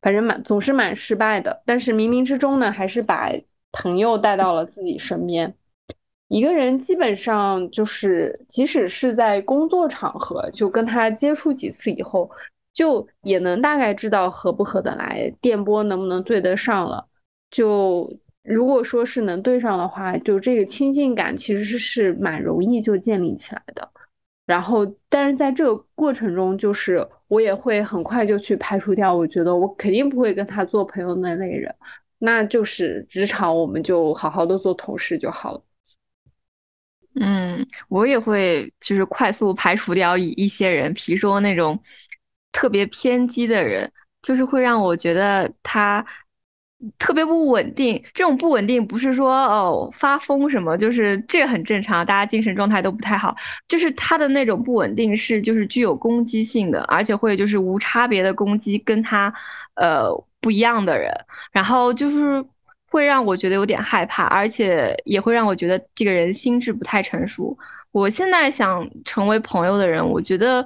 [0.00, 1.60] 反正蛮总是蛮失败的。
[1.66, 3.32] 但是冥冥之中呢，还是把
[3.72, 5.52] 朋友带到了自己身边。
[6.28, 12.30] 一个人基本上就是，即使是在工作场合，就跟他接触几次以后。
[12.74, 17.06] 就也能大概知道合不合得来，电波能不能对得上了。
[17.50, 23.88] 就如果说是能对上的话，就这个亲近感其实是蛮容易就建立起来的。
[24.44, 31.72] 然后，但是在这个过程中，就是我也会很快就去排除掉，我觉得我肯定不会跟他做朋友那类人。
[32.18, 35.62] 那就是职场，我们就好好的做同事就好了。
[37.20, 41.78] 嗯，我也会就是快速排除掉一一些人，比如说那种。
[42.54, 43.90] 特别偏激的人，
[44.22, 46.02] 就是会让我觉得他
[46.98, 48.02] 特别不稳定。
[48.14, 53.34] 这种不稳定不是说哦发疯什么，就是这很正常，大家精神状态都不太好。
[53.66, 59.32] 就是他的那种不稳定是就是具有攻击性的，而且会就是无差别的攻击跟他
[59.74, 60.08] 呃
[60.40, 61.12] 不一样的人，
[61.50, 62.44] 然后就是
[62.88, 67.56] 会让我觉得有点害怕，而且也会让我觉得这个人心智不太成熟。
[67.90, 70.64] 我现在想成为朋友的人，我觉得。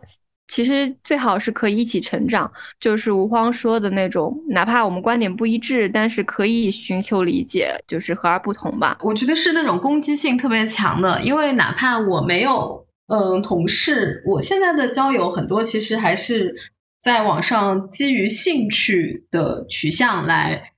[0.48, 8.98] 其实最好是可以一起成长，就是吴荒说的那种，哪怕我们观点不一致，但是可以寻求理解，就是和而不同吧。
[9.02, 16.54] 我觉得是那种攻击性特别强的，因为哪怕我没有嗯同事，我现在的交友很多其实还是
[16.98, 20.72] 在网上基于兴趣的取向来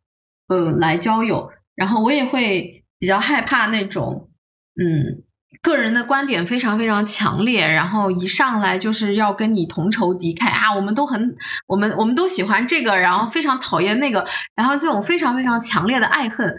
[0.49, 4.29] 嗯来交友，然后我也会比较害怕那种
[4.75, 5.23] 嗯。
[5.63, 10.75] 个人的观点非常非常强烈，然后一上来就是要跟你同仇敌忾啊！
[10.75, 16.57] 我们都很，我们我们都喜欢这个，然后非常讨厌那个，然后这种非常非常强烈的爱恨，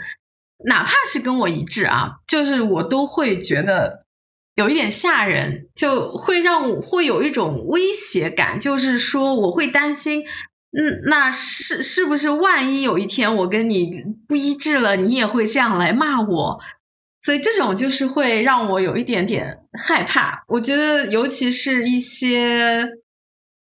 [0.66, 4.06] 哪怕是跟我一致啊，就是我都会觉得
[4.54, 10.22] 有一点吓人，就会让我会有一种威胁感，就是说我会担心，
[10.78, 13.90] 嗯，那是是不是万一有一天我跟你
[14.28, 16.60] 不一致了，你也会这样来骂我？
[17.22, 20.44] 所以这种就是会让我有一点点害怕。
[20.48, 22.88] 我觉得，尤其是一些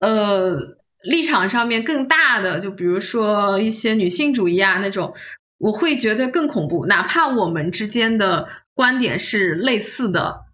[0.01, 0.59] 呃
[1.03, 5.15] 立场上面更大的，就比如说一些女性主义啊那种。
[5.61, 10.45] 我会觉得更恐怖，哪怕我们之间的观点是类似的，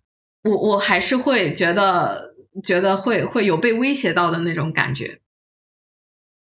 [0.44, 5.18] 我我还是会觉得觉得会会有被威胁到的那种感觉。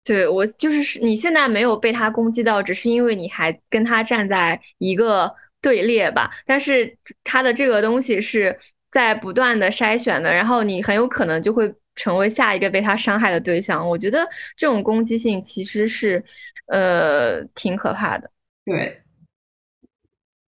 [0.03, 6.31] 对我就是你现在没有被他攻击到，只是因为你还跟他站在一个队列吧。
[6.47, 8.57] 但是他的这个东西是
[8.91, 13.87] 在不断的筛选的，然后你很有可能就会成为下一个被他伤害的对象。
[13.89, 16.23] 我觉得这种攻击性其实是
[16.67, 18.31] 呃挺可怕的。
[18.65, 19.01] 对，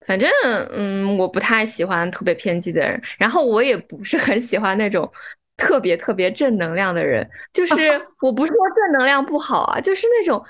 [0.07, 0.29] 反正
[0.71, 5.11] 嗯，我不太喜欢特别偏激的人，然后我也不是很喜欢那种
[5.57, 7.29] 特别特别正能量的人。
[7.53, 10.45] 就是 我不是说正能量不好啊，就是那种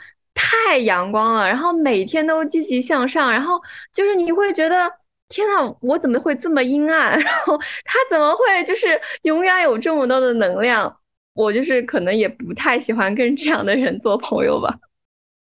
[0.50, 3.60] 太阳光了，然后每天都积极向上，然后
[3.92, 4.90] 就是你会觉得
[5.28, 7.18] 天呐，我怎么会这么阴暗？
[7.20, 10.96] 然后他怎么会就是永远有这么多的能量？
[11.34, 14.74] 我就是可能也不太喜欢跟这样的人做朋友吧。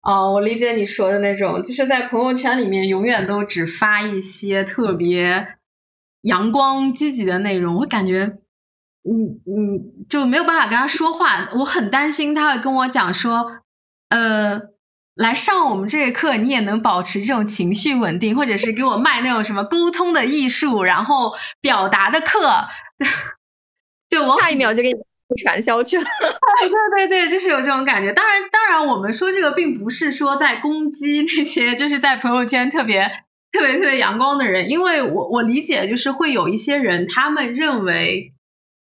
[0.03, 5.49] 哦，我理解你说的那种，就是在朋友圈里面永远都只发一些特别
[6.23, 8.39] 阳光积极的内容，我感觉，
[9.03, 11.49] 嗯嗯，就没有办法跟他说话。
[11.55, 13.61] 我很担心他会跟我讲说，
[14.11, 14.61] 呃，
[15.15, 22.67] 来上我们这节课，你也能保持这种情绪稳定，或者是给我卖那种什么沟通的艺术，然后表达的课，
[24.11, 24.99] 就我下一秒就给你。
[25.43, 26.05] 传销去了，
[26.61, 28.13] 对对对，就是有这种感觉。
[28.13, 33.11] 当然，当然，我们说这个并不是说在攻击那些就是在朋友圈特别
[33.51, 38.34] 特别特别阳光的人，因为我我理解就是会有一些人，他们认为，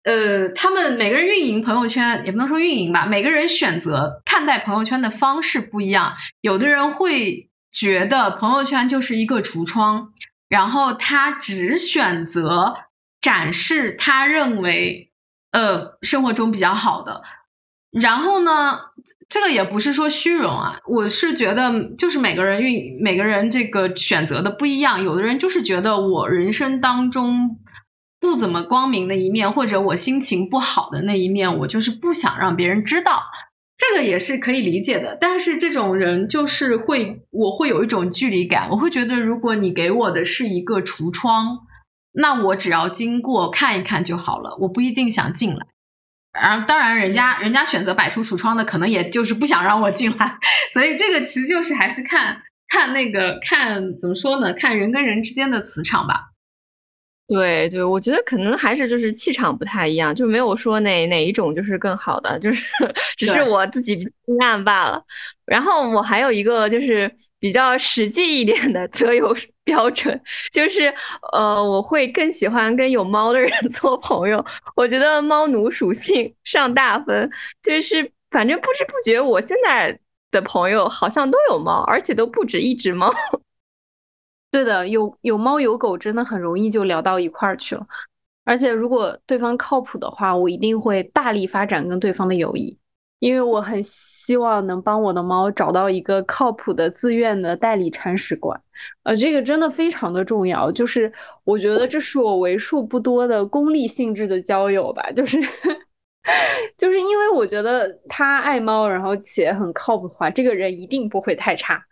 [0.05, 6.13] 呃，他们每个人运营朋友圈也不能说运营吧，每个人选择看待朋友圈的方式不一样。
[6.41, 10.13] 有的人会觉得朋友圈就是一个橱窗，
[10.47, 12.73] 然后他只选择
[13.19, 15.11] 展示他认为。
[15.51, 17.21] 呃，生活中比较好的，
[17.89, 18.77] 然后呢，
[19.29, 27.57] 这个也不是说虚荣啊，我是觉得就是每个人运每个人这个选择的不一样，有的人就是觉得我人生当中
[28.25, 33.23] 不怎么光明的一面，或者我心情不好的那一面，我就是不想让别人知道，
[33.77, 35.17] 这个也是可以理解的。
[35.21, 41.59] 但是这种人就是会，我会有一种距离感，我会觉得如果你给我的是一个橱窗。
[42.17, 45.67] 那我只要经过看一看就好了，我不一定想进来。
[46.31, 50.37] 然后当然，人家人家选择摆出橱窗的，可能也就是不想让我进来。
[50.73, 54.53] 所以这个其实就是还是看看那个看怎么说呢？
[54.53, 56.31] 看人跟人之间的磁场吧。
[57.27, 62.63] 对对，我觉得可能还是就是气场不太一样，就没有说哪哪一种就是更好的，就是
[63.17, 63.93] 只是我自己
[64.27, 65.03] 阴暗罢了。
[65.45, 69.35] 然后我还有一个就是比较实际一点的择友
[69.65, 70.19] 标准，
[70.53, 70.93] 就是
[71.33, 74.43] 呃，我会更喜欢跟有猫的人 做朋友。
[74.75, 77.27] 我觉得猫奴属性上大分，
[77.63, 79.97] 就是反正不知不觉我现在
[80.29, 83.11] 的朋友好像都有猫，而且都不止一只猫。
[84.55, 87.85] 对的，有有猫有狗，真的很容易就聊到一块儿去了。
[88.45, 92.77] 而且如果对方靠谱的话，我一定会大力发展跟对方的友谊，
[93.19, 98.57] 因为我很希望能帮我的猫找到一个靠谱的自愿的代理铲屎官。
[99.03, 101.11] 呃，这个真的非常的重要，就是
[101.43, 105.37] 我觉得这是我为数不多的功利性质的交友吧，就是
[106.79, 111.83] 就是因为我觉得他爱猫，然后且很靠谱的话，这个人一定不会太差。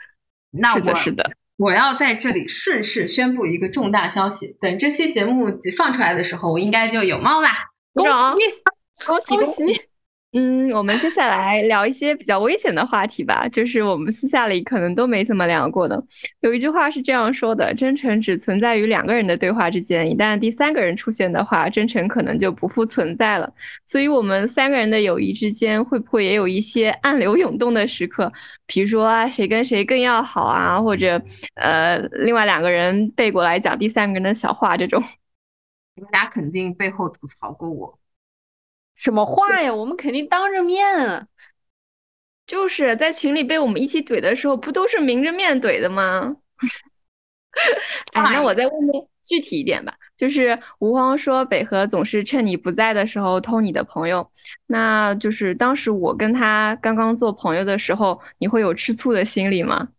[0.51, 1.29] 那是的，是的。
[1.57, 7.51] 我要在这里顺势宣布一个重大消息，等这期节目放出来的时候，我应该就有猫啦！
[7.93, 9.81] 恭喜，恭喜，恭喜！
[10.35, 16.03] 嗯，我们接下来聊一些比较危险的话题吧，就是我们私下里可能都没怎么聊过的。
[16.39, 23.53] 有一句话是这样说的：真诚只存在于两个人的对话之间，一旦第三个人出现的话，真诚可能就不复存在了。
[23.85, 28.31] 所以，我们三个人的友谊之间会不会也有一些暗流涌动的时刻？
[28.65, 31.21] 比如说啊，谁跟谁更要好啊，或者
[31.53, 34.99] 呃，另外两个人背过来讲第三个人的小话这种？
[35.93, 37.99] 你们俩肯定背后吐槽过我。
[38.95, 39.73] 什么话呀？
[39.73, 41.27] 我们肯定当着面啊，
[42.45, 46.35] 就是在群里被我们一起怼的时候，不都是明着面怼的吗？
[48.13, 54.27] 哎，那我再问问具体一点吧，就是吴荒说北河总是趁你不在的时候偷你的朋友，
[54.67, 59.89] 那就是当时我跟他刚刚做朋友的时候，你会有吃醋的心理吗？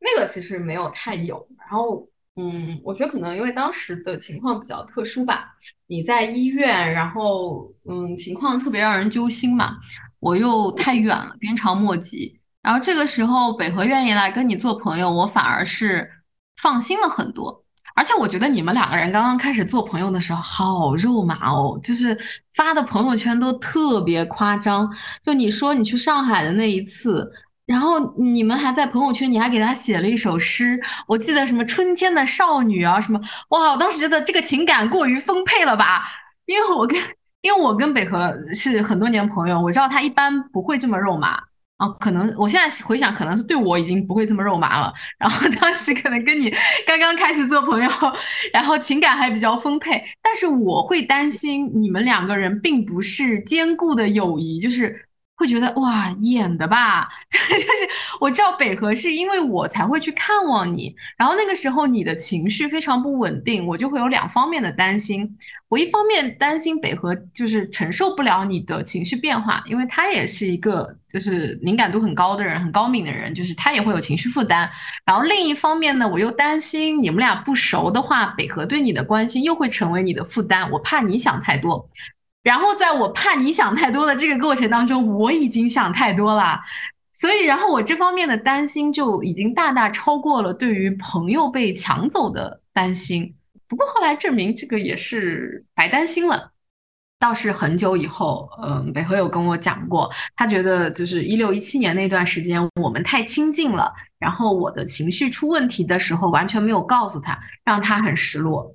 [0.00, 1.48] 那个其实没有太有。
[1.58, 2.08] 然后，
[2.38, 5.56] 嗯，我觉得可能因为当时的情况比较特殊吧，
[5.88, 9.76] 你在医院，然后，嗯，情况特别让人揪心嘛。
[10.20, 12.38] 我又太远了，鞭长莫及。
[12.62, 16.08] 然后这个时候，北河愿意来跟你做朋友，我反而是
[16.62, 17.64] 放心了很多。
[17.94, 22.16] 而且我觉得你们两个人刚刚开始做朋友的时候，好肉麻哦，就是
[22.54, 24.88] 发的朋友圈都特别夸张。
[25.24, 27.28] 就你说你去上海的那一次，
[27.68, 36.02] 然后你们还在朋友圈，你还给他写了一首诗，我记得什么春天的少女啊什么，哇，我当时觉得这个情感过于丰沛了吧？
[36.46, 36.98] 因为我跟
[37.42, 41.38] 因为我跟北河是很多年朋友，我知道他一般不会这么肉麻。
[41.76, 44.90] 哦，可能我现在回想，可能是对我已经不会这么肉麻了。
[45.18, 46.50] 然后 当时可能跟你
[46.86, 47.90] 刚刚开始做朋友，
[48.50, 55.07] 然后情感还比较丰沛，但是我会担心你们两个人并不是坚固的友谊，就是。
[55.38, 57.88] 会觉得哇演的吧， 就是
[58.20, 65.38] 我知道北河是因为我才会去看望你，然后那个时候你的情绪非常不稳定，我就会有两方面的担心。
[65.68, 74.68] 我一方面担心北河就是承受不了你的情绪变化，因为他也是一个就是敏感度很高的人，很高敏的人，就是他也会有情绪负担。
[75.04, 81.88] 然后另一方面呢，我又担心你们俩不熟的话，北河对你的关心又会成为你的负担，我怕你想太多。
[82.48, 86.58] 然后在我怕你想太多的这个过程当中，我已经想太多了，
[87.12, 93.34] 所以然后我这方面的担心就已经大大超过了对于朋友被抢走的担心。
[93.68, 96.50] 不过后来证明这个也是白担心了。
[97.18, 108.74] 倒是很久以后，嗯，北河有跟我讲过，他觉得就是一六一七年那段时间我们太亲近了，然后我的情绪出问题的时候完全没有告诉他，让他很失落。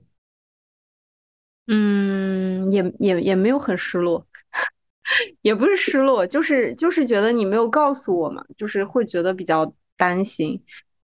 [1.67, 4.25] 嗯，也也也没有很失落，
[5.41, 10.61] 也不是失落，就是就是觉得你没有告诉我嘛，就是会觉得比较担心。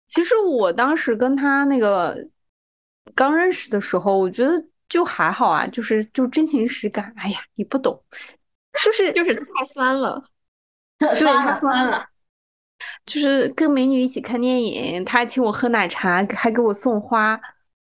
[0.06, 2.16] 其实我当时跟他那个
[3.14, 7.12] 刚认识的时候，我觉得就还好啊，就是就真情实感。
[7.16, 8.00] 哎呀，你不懂，
[8.84, 10.22] 就是就是太酸了，
[10.98, 12.06] 对，太酸了。
[13.06, 17.40] 就是跟美女一起看电影，他还请我喝奶茶，还给我送花。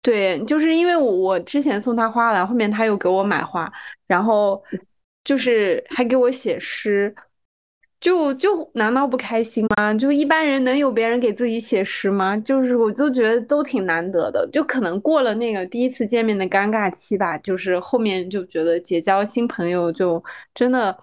[0.06, 3.68] 对，就是因为我之前送他花了，后面他又给我买花，
[4.06, 4.62] 然后
[5.24, 7.12] 就是还给我写诗，
[7.98, 9.92] 就就难道不开心吗？
[9.94, 12.36] 就一般人能有别人给自己写诗吗？
[12.36, 20.22] 就是我就觉得都挺难得的，就可能过了那个第一次见面的尴尬期吧，就是后面就觉得结交新朋友就
[20.54, 20.96] 真的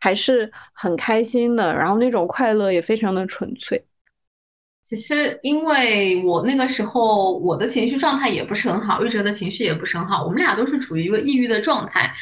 [0.00, 3.82] 还是很开心的，然后那种快乐也非常的纯粹。
[4.84, 12.12] 其实，因为我那个时候我的情绪状态也不是很好，玉哲的情绪也不是很好，我们俩都是处于一个抑郁的状态，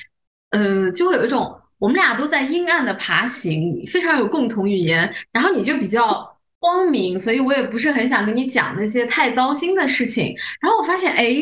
[0.51, 5.13] 呃，就会有一种我们俩都在阴暗的爬行，非常有共同语言。
[5.33, 10.33] 然后你就比较光明，所以我也不是很想跟你讲那些太糟心的事情。
[10.61, 11.37] 然后我发现，哎，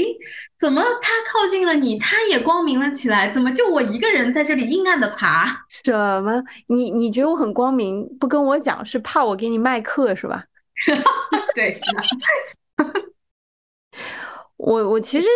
[0.58, 3.30] 怎么他靠近了你，他也光明了起来？
[3.30, 5.66] 怎么就我一个人在这里阴暗的爬？
[5.68, 6.42] 什么？
[6.68, 10.44] 你你觉得我很光明，不跟我讲，是怕我给你卖课是吧？
[11.54, 12.02] 对，是的。
[14.56, 15.26] 我我其实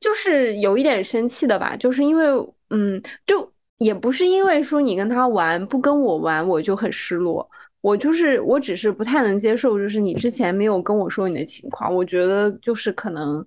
[0.00, 2.24] 就是有一点生气的吧，就是因为
[2.70, 7.48] 嗯，就也不是因为说你跟他玩不跟我玩，我就很失落。
[7.80, 13.44] 我就是我只是不太能接受，就是你之前没有跟我说你的情况，我觉得就是可能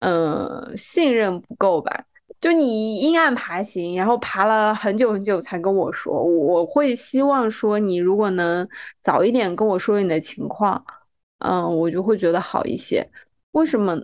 [0.00, 2.04] 呃信任不够吧。
[2.44, 8.68] 就你阴暗爬行，然后爬了很久很久才跟我说，我会希望说你如果能
[9.00, 10.84] 早一点跟我说你的情况，
[11.38, 13.02] 嗯，我就会觉得好一些。
[13.52, 13.98] 为什么？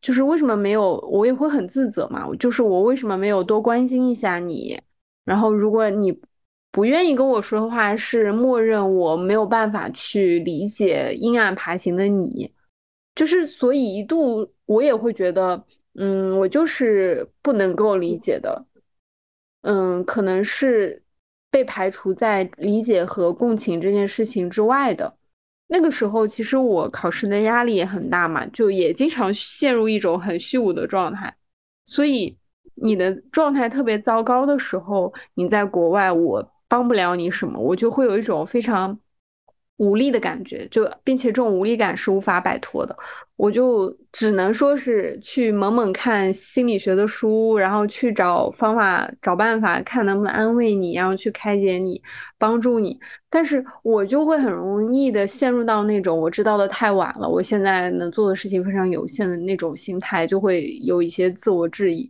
[0.00, 0.94] 就是为什么没有？
[1.10, 2.24] 我也会很自责嘛。
[2.38, 4.80] 就是我为什么没有多关心一下你？
[5.24, 6.16] 然后如果你
[6.70, 12.48] 不愿意跟我说的话，是默认我没有办法去理解阴暗爬行的你。
[13.16, 15.64] 就是所以一度我也会觉得。
[15.94, 18.64] 嗯，我就是不能够理解的，
[19.62, 21.02] 嗯，可能是
[21.50, 25.14] 被排除在理解和共情这件事情之外的。
[25.68, 31.34] 那个时候，其实我考试的压力也很大嘛，就也经常陷入一种很虚无的状态。
[31.84, 32.36] 所以，
[32.74, 38.98] 你的状态特别糟糕的时候，你在国外，我帮不了你什么，我就会有一种非常。
[39.82, 42.96] 无力的感觉，就并且这种无力感是无法摆脱的，
[43.34, 52.00] 我就只能说是去猛猛看心理学的书，然后去找方法、找办法，看能不能安慰你，然后去开解你、
[52.38, 52.96] 帮助你。
[53.28, 62.08] 但是我就会很容易的陷入到那种我知道的太晚了，我现在能做的事情非常有限的那种心态，就会有一些自我质疑。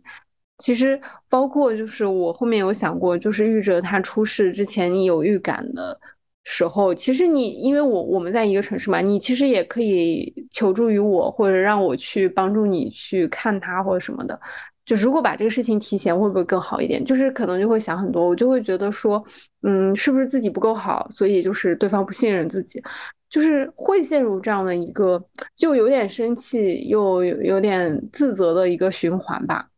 [0.59, 5.99] 其实包括就是我后面有想过，就是玉哲他出事之前，你有预感的。
[6.43, 14.39] 时候，其实你因为我我们在一个城市嘛，你其实也可以求助于我，或者让我去帮助你去看他或者什么的。
[14.85, 17.03] 就如果把这个事情提前，会不会更好一点？
[17.05, 19.23] 就是可能就会想很多，我就会觉得说，
[19.61, 22.83] 嗯，是不是自己不够好，所以就是对方不信任自己，
[23.29, 25.23] 就是会陷入这样的一个
[25.55, 29.69] 就有点生气又有有点自责的一个循环吧。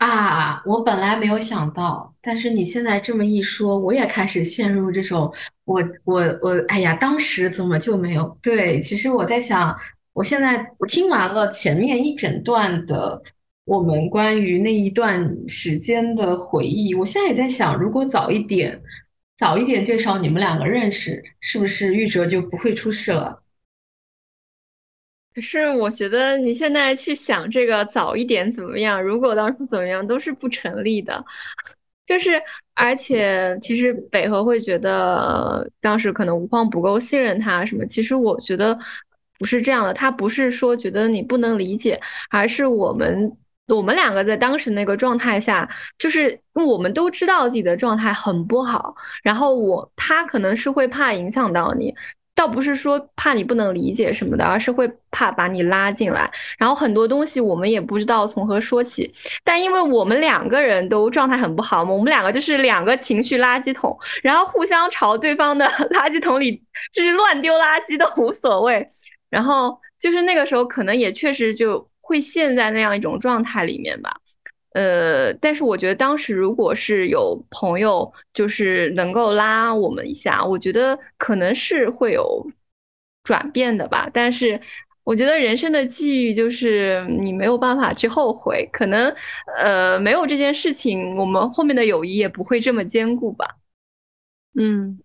[0.00, 5.30] 啊，我本来没有想到，但是你现在这么一说，我也开始陷入这种，
[5.66, 8.38] 我我我，哎呀，当时怎么就没有？
[8.40, 9.76] 对，其实我在想，
[10.14, 13.22] 我现在我听完了前面一整段的
[13.66, 18.80] 我们关于那一段时间的回忆，我现在也在想，如果早一点，
[19.36, 23.42] 早一点介绍你们两个认识，是不是玉哲就不会出事了？
[25.34, 29.02] 可是我觉得你现在去想这个早一点怎么样？
[29.02, 31.24] 如果当初怎么样都是不成立的。
[32.06, 32.42] 就是
[32.74, 37.86] 而且其实北河会觉得当时可能吴方不够信任他什么。
[37.86, 38.76] 其实我觉得
[39.38, 43.30] 不是这样的，他不是说觉得你不能理解，而是我们
[43.68, 45.68] 我们两个在当时那个状态下，
[45.98, 51.94] 就是我们都知道自己的状态很不好，然后我他可能是会怕影响到你。
[52.40, 56.30] 倒不是说怕你不能理解什么的，而是会怕把你拉进来。
[56.56, 59.12] 然后很多东西我们也不知道从何说起。
[59.44, 66.62] 但因为我们两个人都状态很不好嘛，我们两个就是两个情绪垃圾桶，然后互相朝对方的 垃圾桶里
[66.94, 68.88] 就是乱丢垃圾都无所谓。
[69.28, 74.16] 然后就是那个时候可能也确实就会陷在那样一种状态里面吧。
[74.72, 82.46] 呃，但是我觉得当时如果是有朋友，就是能够拉我们一下，我觉得可能是会有
[83.24, 84.08] 转变的吧。
[84.12, 84.60] 但是
[85.02, 89.12] 我觉得人生的际遇就是你没有办法去后悔，可能
[89.56, 93.56] 呃没有这件事情，我们后面的友谊也不会这么坚固吧。
[94.54, 95.00] 嗯，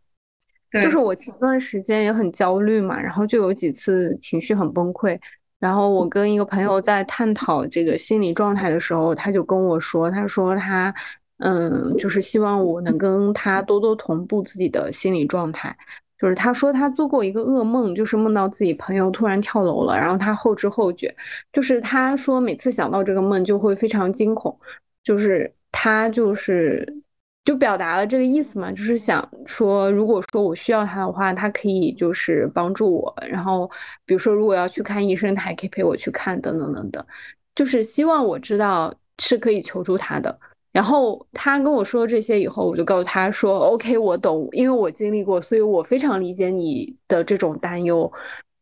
[0.72, 5.20] 就是我前段时间也很焦虑嘛，然后就有几次情绪很崩溃。
[5.66, 10.94] 然后我跟一个朋友在探讨这个心理状态的时候，他就跟我说，他说他，
[11.40, 15.76] 嗯，就是希望我能跟他多多同步自己的心理状态。
[16.20, 21.12] 就是他说他做过一个噩梦，就是梦到自己朋友突然跳楼了，然后他后知后觉。
[21.52, 24.56] 就是他说每次想到这个梦就会非常惊恐，
[25.04, 27.05] 就是他就是。
[27.46, 33.16] 就表达了这个意思嘛，就是想说，如果说我需要他的话，他可以就是帮助我。
[33.30, 33.70] 然后，
[34.04, 37.06] 比如说如果要去看医生，他还可以陪我去看，等等等等。
[37.54, 40.36] 就是希望我知道是可以求助他的。
[40.72, 48.12] 然后他跟我说这些以后，我就告诉他说：“OK，我懂，因为我经历过，所以我非常理解你的这种担忧。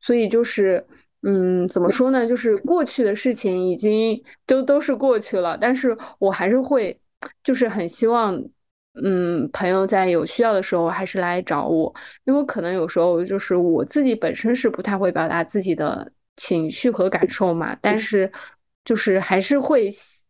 [0.01, 0.85] 所以就是，
[1.21, 2.27] 嗯，怎么说呢？
[2.27, 6.99] 就是过去的事情已经都都是过去了，但是我还是会，
[7.45, 8.43] 就是很希望。”
[9.01, 11.91] 嗯，朋友在有需要的时候还是来找我，
[12.25, 18.31] 因为可能有时候就是我自己本身是不太会表达自己的情绪和感受嘛，但是
[18.85, 19.89] 就是还是会，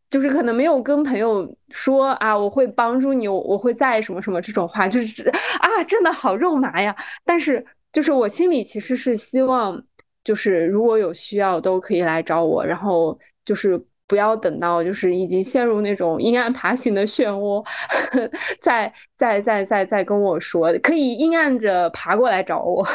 [0.10, 6.96] 就是可能没有跟朋友说啊，我会帮助你，我我会在什么什么这种话，就是啊，真的好肉麻呀。
[7.26, 9.84] 但是就是我心里其实是希望，
[10.24, 13.78] 就是如果有需要都可以来找我，然后就是。
[14.08, 17.66] 不要等到就是已经陷入那种阴暗爬行的漩涡，
[18.62, 22.86] 再再再再再跟我说，可以阴暗着爬过来找我。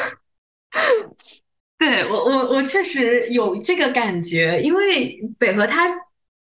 [1.79, 5.87] 对我我我确实有这个感觉，因为北河他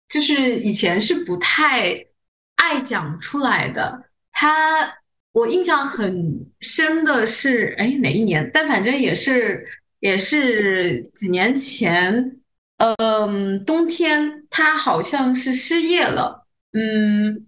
[0.10, 2.06] 就是以前是不太
[2.58, 4.04] 爱讲出来的。
[4.32, 4.94] 他
[5.32, 8.50] 我印象很深的是，哎哪一年？
[8.54, 9.66] 但反正也是
[10.02, 12.41] 也是几年前。
[12.98, 17.46] 嗯，冬天他好像是失业了，嗯，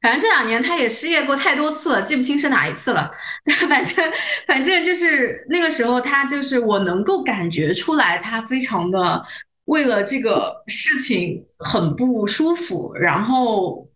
[0.00, 3.10] 反正这两年他也失业过太多次了，记不清是哪一次了。
[3.68, 4.12] 反正
[4.46, 9.20] 反正就是那个时候，他就是我能够感觉出来，他非常的
[9.64, 12.94] 为了这个事情很不舒服。
[12.94, 13.88] 然后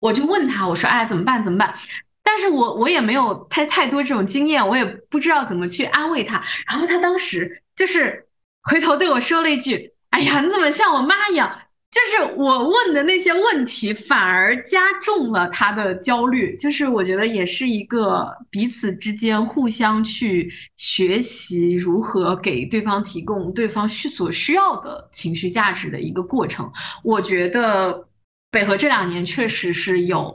[0.00, 1.42] 我就问他，我说：“哎，怎么办？
[1.42, 1.74] 怎么办？”
[2.22, 6.42] 但是我我也没有太太多这种经验，我也不知道怎么去安慰他。
[6.68, 8.26] 然后他当时就是
[8.64, 9.95] 回头对我说了一句。
[10.16, 11.58] 哎呀，你怎么像我妈一样？
[11.90, 16.56] 就是我问的那些问题，反而加重了他的焦虑。
[16.56, 26.72] 就是我觉得也是一个彼此之间互相去学习如何给对方提供对方需所需要的情绪价值的一个过程。
[27.04, 28.08] 我觉得
[28.50, 30.34] 北河这两年确实是有，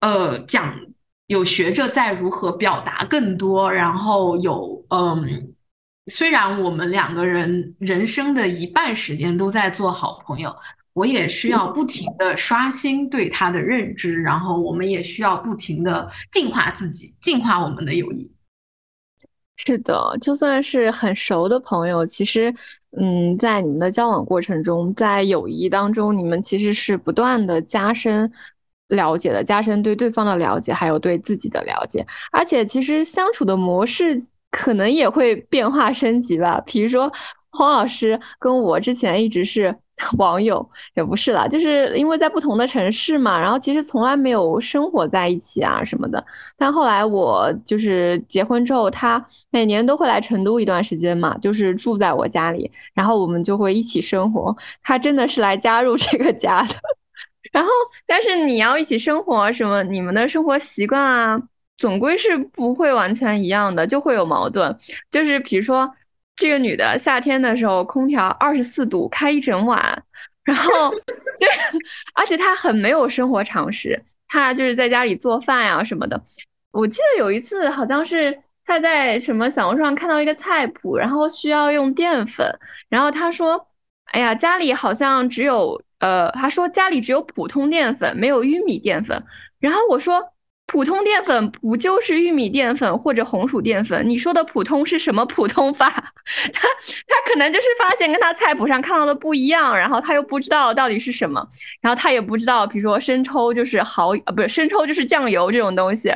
[0.00, 0.78] 呃，讲
[1.28, 5.54] 有学着在如何表达更多，然后有嗯。
[6.08, 10.54] 虽然我们两个人人生的一半时间都在做好朋友，
[10.92, 18.32] 我也需要不停的刷新对他的认知，然后我们也需要不停的净化自己，净化我们的友谊。
[19.56, 22.54] 是的，就算是很熟的朋友，其实，
[23.00, 28.30] 嗯，在你们的交往过程中，在友谊当中，你们其实是不断的加深
[28.88, 36.60] 了解的，加深对对方的了解，还有对自己的了解，而且其实相处的模式可能也会变化升级吧。
[36.66, 37.10] 比如说，
[37.50, 39.74] 黄老师跟我之前一直是。
[40.18, 46.22] 网友也不是啦，就是因为在不同的城市嘛，然后其实从来没有生活在一起啊什么的。
[46.54, 54.54] 但后来我就是结婚之后，他每年都会来成都一段时间嘛，就是住在我家里，然后我们就会一起生活。
[54.82, 56.74] 他真的是来加入这个家的。
[57.50, 57.70] 然后，
[58.06, 61.40] 但是你要一起生活，什么你们的生活习惯啊，
[61.78, 64.76] 总归是不会完全一样的，就会有矛盾。
[65.10, 65.90] 就是比如说。
[66.38, 70.04] 这个女的夏天的时候，空调二十四度开一整晚，
[70.44, 70.90] 然后
[71.38, 71.46] 就，
[72.14, 73.98] 而且她很没有生活常识，
[74.28, 76.22] 她就是在家里做饭呀什么的。
[76.72, 82.46] 我记得有一次好像是她在什么小红书上看到一个菜谱，然后需要用淀粉，
[82.90, 83.66] 然后她说
[84.12, 89.24] ：“哎呀，家里好像只有呃，她说家里只有普通淀粉，没有玉米淀粉。”
[89.58, 90.22] 然后我说。
[90.66, 94.06] 普通淀粉不就是玉米淀粉或者红薯淀粉？
[94.08, 95.88] 你说的普通是什么普通法？
[95.88, 101.46] 他他可能就是发现跟他菜谱上看到的不一样，然后他又不知道到底是什么，
[101.80, 106.12] 然后他也不知道，比如说生抽就是蚝呃，不是生抽就是酱油这种东西，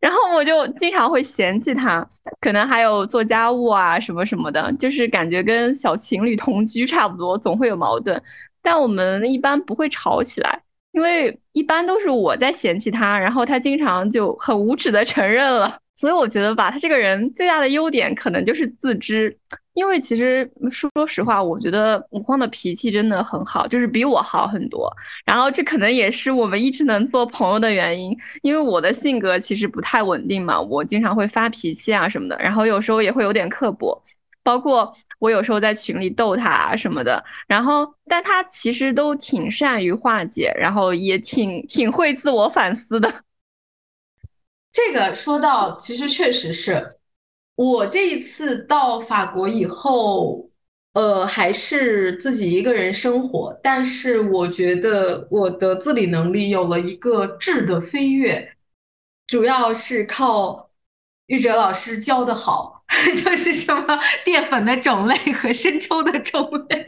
[0.00, 2.04] 然后我就经常会嫌弃他，
[2.40, 8.20] 可能还有做家务啊什么什么的，就是感觉跟小情侣同居差不多，总会有矛盾，
[8.60, 10.62] 但我们一般不会吵起来。
[10.94, 19.36] 因为一般都是我在嫌弃他，然后他经常就很无耻的承认了， 所以我觉得吧，他这个人最大的优点可能就是自知。
[19.74, 24.88] 因为其实说实话，我觉得吴荒的脾气真的很好，就是比我好很多。
[25.26, 34.00] 然后这可能也是我们一直能做朋友的原因，因为我的性格其实不太稳定嘛，我经常会发脾气啊什么的，然后有时候也会有点刻薄。
[34.44, 43.12] 包括我有时候在群里逗他什么的，然后但他其实都挺善于化解，然后也挺挺会自我反思的。
[44.70, 46.98] 这个说到，其实确实是
[47.54, 50.50] 我这一次到法国以后，
[50.92, 58.56] 呃，还是自己一个人生活，但是我觉得我的自理能力有了一个质的飞跃，
[59.26, 60.68] 主要是靠
[61.26, 62.73] 玉哲老师教的好。
[63.24, 66.86] 就是什么淀粉的种类和生抽的种类，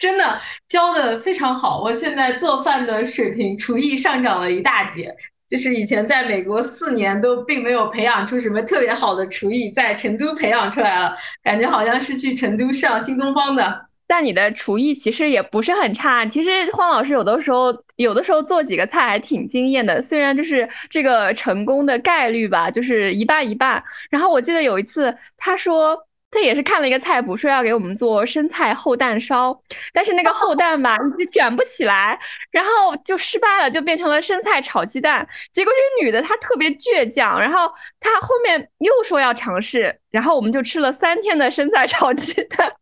[0.00, 1.80] 真的教的非常好。
[1.80, 5.14] 我现在做饭的水平，厨艺上涨了一大截。
[5.46, 11.14] 就是以前在美国四年都并没有培养出什么特别好的厨艺，在成都培养出来了，
[11.44, 13.86] 感觉好像是去成都上新东方的。
[14.06, 23.82] 但你的厨艺其实也不是很差，其实黄老师有的时候有的时候做几个菜还挺惊艳的，虽然就是这个成功的概率吧，就是一半一半。
[24.10, 25.98] 然后我记得有一次他说
[26.30, 29.56] 他也是看了一个菜谱，说要给我们做生菜厚蛋烧，
[29.92, 32.18] 但是那个 厚蛋吧就卷不起来，
[32.50, 32.70] 然后
[33.04, 35.26] 就失败了，就变成了生菜炒鸡蛋。
[35.52, 42.72] 结果这个女的她特别倔强，然后她后面又说要尝试，然后我们就吃了三天的生菜炒鸡蛋。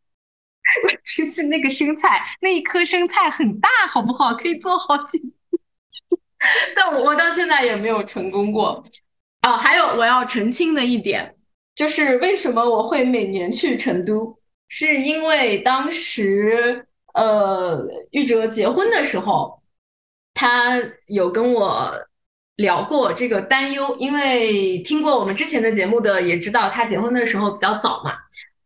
[1.05, 4.35] 其 实那个生菜，那一颗生菜很大，好不好？
[4.35, 5.21] 可以做好几。
[6.75, 8.85] 但我我到现在也没有成功过。
[9.43, 11.35] 啊，还有我要澄清的一点，
[11.75, 19.61] 就是为什么我会每年去成都，是因为当时呃玉哲结婚的时候，
[20.33, 21.93] 他有跟我
[22.57, 28.13] 聊过这个担忧，因为听过我们之前的节目的也知道，他结婚的时候比较早嘛。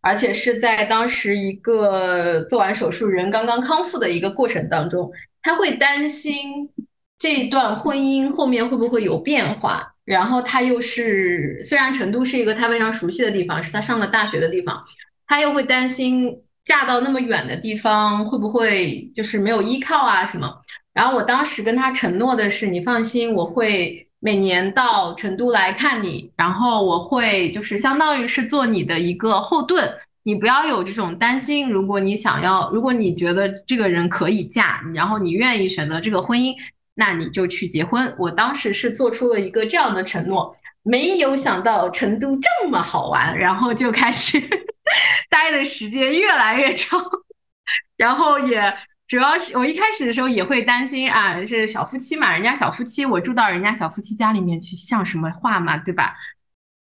[0.06, 5.10] 而且是在当时一个做完手术人刚刚康复的一个过程当中，
[5.42, 6.70] 他会担心
[7.18, 9.94] 这段婚姻后面会不会有变化。
[10.04, 14.84] 然后他又是虽然成都是一个他非常熟悉的地方，是他上了大学的地方，
[15.26, 20.62] 他又会担心嫁到那么远的地方会不会就是没有依靠啊什么。
[20.94, 29.94] 然后我当时跟他承诺的是，你放心，我会每年到成都来看你，然后我会就是相当于是做你的一个后盾。
[30.22, 31.70] 你不要有这种担心。
[31.70, 36.56] 如果你想要，如果你觉得这个人可以嫁，然后你愿意选择这个婚姻，
[36.94, 38.12] 那你就去结婚。
[38.18, 44.40] 我当时是做出了一个这样的承诺，没有想到成都这么好玩，然后就开始
[45.30, 47.00] 待的时间越来越长，
[47.96, 48.74] 然后也
[49.06, 56.14] 主要是我一开始的时候也会担心啊，是小夫妻嘛，人家小夫妻，我住到人家小夫妻家里面去，像什么话嘛，对吧？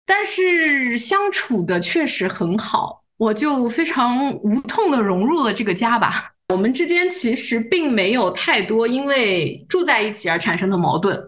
[0.07, 3.05] 但是相处的确实很好。
[3.19, 6.33] 我就非常无痛的融入了这个家吧。
[6.51, 11.21] 我们之间其实并没有太多因为住在一起而产生的矛盾。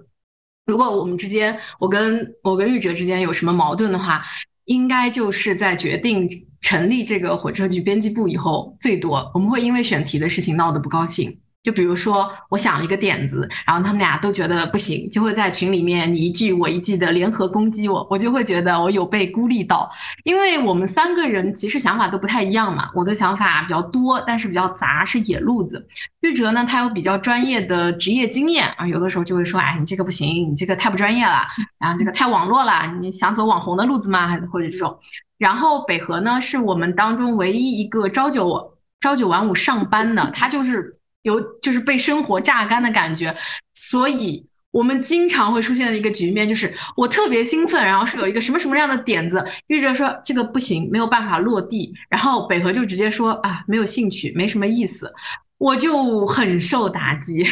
[0.66, 4.22] 如果我们之间，我跟我跟玉哲之间有什么矛盾的话，
[4.66, 6.28] 应该就是在决定
[6.61, 11.39] 成立这个火车局编辑部以后，最多我们会因为选题的事情闹得不高兴。
[11.63, 19.91] 就比如说，我想了一个点子，然后他们俩都觉得不行，就会在群里面你一句我一句的联合攻击我，我就会觉得我有被孤立到，
[20.25, 22.89] 因为我们三个人其实想法都不太一样嘛。
[22.95, 25.87] 我的想法比较多，但是比较杂，是野路子。
[26.21, 31.47] 玉哲呢，他有比较专业的职业经验啊，有的时候就会说，哎，你这个不行，你这个太不专业了，
[31.79, 34.27] 然后这个太网络了，你想走网红的路子吗？
[34.27, 34.99] 还是或者这种。
[35.41, 40.95] 然后北河呢，是我们当中唯一一个朝九朝九晚五上班的，他就是。
[41.22, 43.36] 有就是被生活榨干的感觉，
[43.74, 55.12] 所以我们经常会出现的一个局面就是，我特别兴奋，然后是有一个什么什么样的点子，玉哲说这个不行，没有办法落地，然后北河就直接说啊没有兴趣，没什么意思，
[55.59, 57.45] 我就很受打击。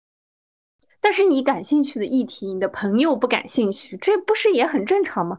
[1.00, 5.38] 但是你感兴趣的议题，你的朋友不感兴趣，这不是也很正常吗？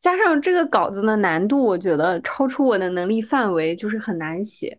[0.00, 4.78] 加上这个稿子的难度，我觉得超出我的能力范围，就是很难写。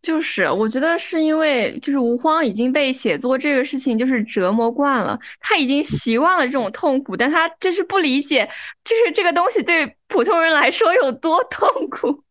[0.00, 8.46] 就是，我觉得是因为就是吴荒已经被写作这个事情就是折磨惯了，他已经习惯了这种痛苦，但他就是不理解，
[8.84, 12.23] 就是这个东西对普通人来说有多痛苦。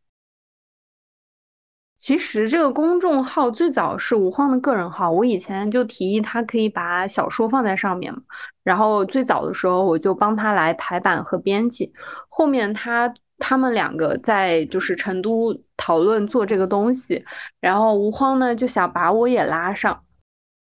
[2.04, 8.14] 其实这个公众号最早是吴荒的个人号，我以前就提议他可以把小说放在上面，
[8.62, 11.94] 然后最早的时候我就帮他来排版和编辑，
[12.28, 13.14] 后面他。
[13.40, 17.26] 他们两个在就是成都讨论做这个东西，
[17.60, 20.00] 然后吴荒呢就想把我也拉上，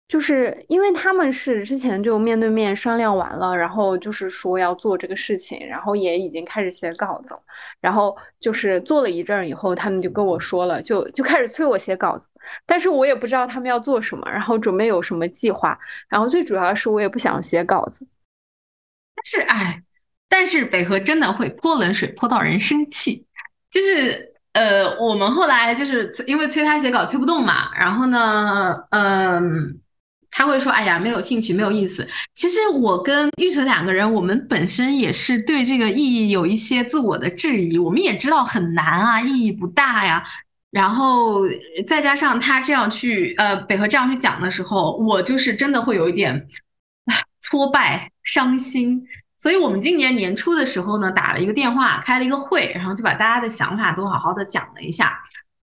[0.08, 7.38] 就是因为他们是之前就面对面商量完了，然后就是说要做这个事情，然后也已经开始写稿子，
[7.82, 12.28] 然后就是做了一阵以后，他们就跟我说了，就就开始催我写稿子，
[12.66, 15.78] 但是我也不知道他们要做什么，然后准备有什么计划，
[16.08, 18.08] 然后最主要是我也不想写稿子，
[19.16, 19.84] 但是哎。
[20.30, 23.26] 但是北河真的会泼冷水泼到人生气，
[23.72, 29.80] 就是呃，我们后来就是因为催他写稿催不动嘛，然后呢，嗯，
[30.38, 32.08] 他会说，哎呀，没有兴趣，没有意思。
[32.36, 40.24] 其实我跟玉哲两个人，我们本身也是对这个意义有一些自我的质疑，我们也知道很难啊，意义不大呀。
[40.70, 41.42] 然后
[41.88, 46.46] 再加上他这样去，呃，北河这样去讲的时候，我就是真的会有一点
[47.42, 49.08] 挫败、伤心。
[49.40, 55.20] 所以我们今年年初的时候呢，打了一个电话，开了一个会，然后就把大家的想法都好好的讲了一下。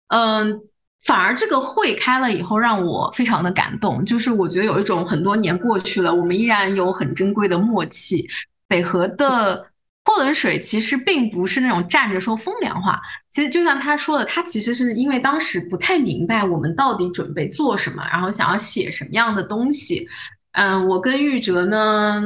[0.07, 0.59] 嗯，
[1.03, 8.27] 反而这个会开了以后，让我非常的感动，就是我觉得有一种很多年过去了，我们依然有很珍贵的默契。
[8.67, 9.65] 北河的
[10.03, 20.05] 泼冷水其实并不是那种站着说风凉话，其实就像他说的，他其实是因为当时不太明白我们到底准备做什么，然后想要写什么样的东西。
[20.51, 22.21] 嗯，我跟玉哲呢。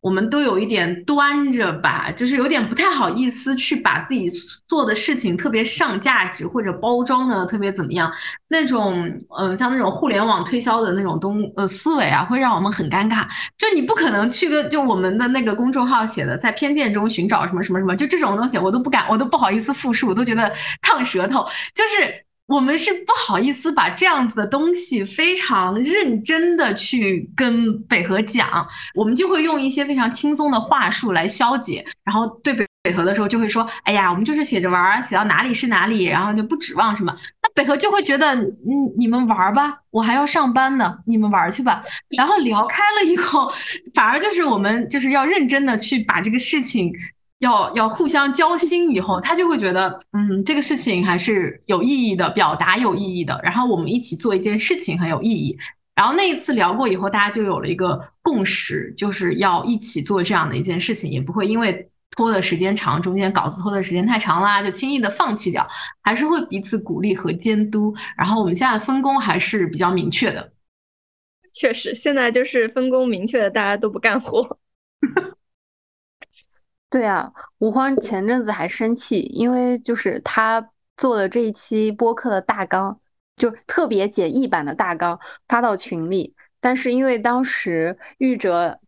[0.00, 4.26] 我们都有一点端着吧，就是有点不太好意思去把自己
[4.66, 8.10] 做的事情特别上价值或者包装的特别怎么样，
[8.48, 13.26] 那种呃像那种互联网推销的那种东呃思维啊，会让我们很尴尬。
[13.58, 21.44] 就你不可能去跟就我们的那个公众号写的在偏见中寻找什么什么什么，就这种东西我都不敢，我都不好意思复述，我都觉得烫舌头，
[21.74, 22.24] 就是。
[22.50, 37.14] 我们是不好意思把这样子的东西非常认真的去跟北河讲，我们就会用一些非常轻松的话术来消解，然后对北北河的时候就会说，哎呀，我们就是写着玩儿，写到哪里是哪里，然后就不指望什么。
[37.40, 41.84] 那北河就会觉得，嗯，你们玩儿吧，我还要上班呢，你们玩儿去吧。
[42.08, 43.48] 然后聊开了以后，
[43.94, 46.92] 反而就是我们就是要认真的去把这个事情。
[47.40, 53.40] 要要互相交心以后，他就会觉得，嗯，这个事情还是有意义的，表达有意义的。
[53.42, 55.58] 然后我们一起做一件事情很有意义。
[55.96, 65.66] 然后那一次聊过以后，大家就有了一个共识，就是要一起做这样的一件事情，也不会因为拖的时间长，中间稿子拖的时间太长啦，就轻易的放弃掉，
[66.02, 67.94] 还是会彼此鼓励和监督。
[68.16, 70.52] 然后我们现在分工还是比较明确的。
[71.54, 74.58] 确实，现在就是分工明确的，大家都不干活。
[76.90, 82.98] 对啊，吴荒前阵子还生气，因为就是他做了这一期播客的大纲，
[83.36, 88.80] 就特别简易版的大纲发到群里，但是因为当时玉哲，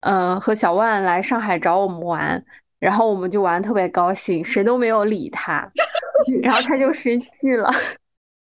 [0.00, 2.42] 嗯和小万来上海找我们玩，
[2.78, 5.70] 然后我们就玩特别高兴，谁都没有理他，
[6.42, 7.70] 然后他就生气了。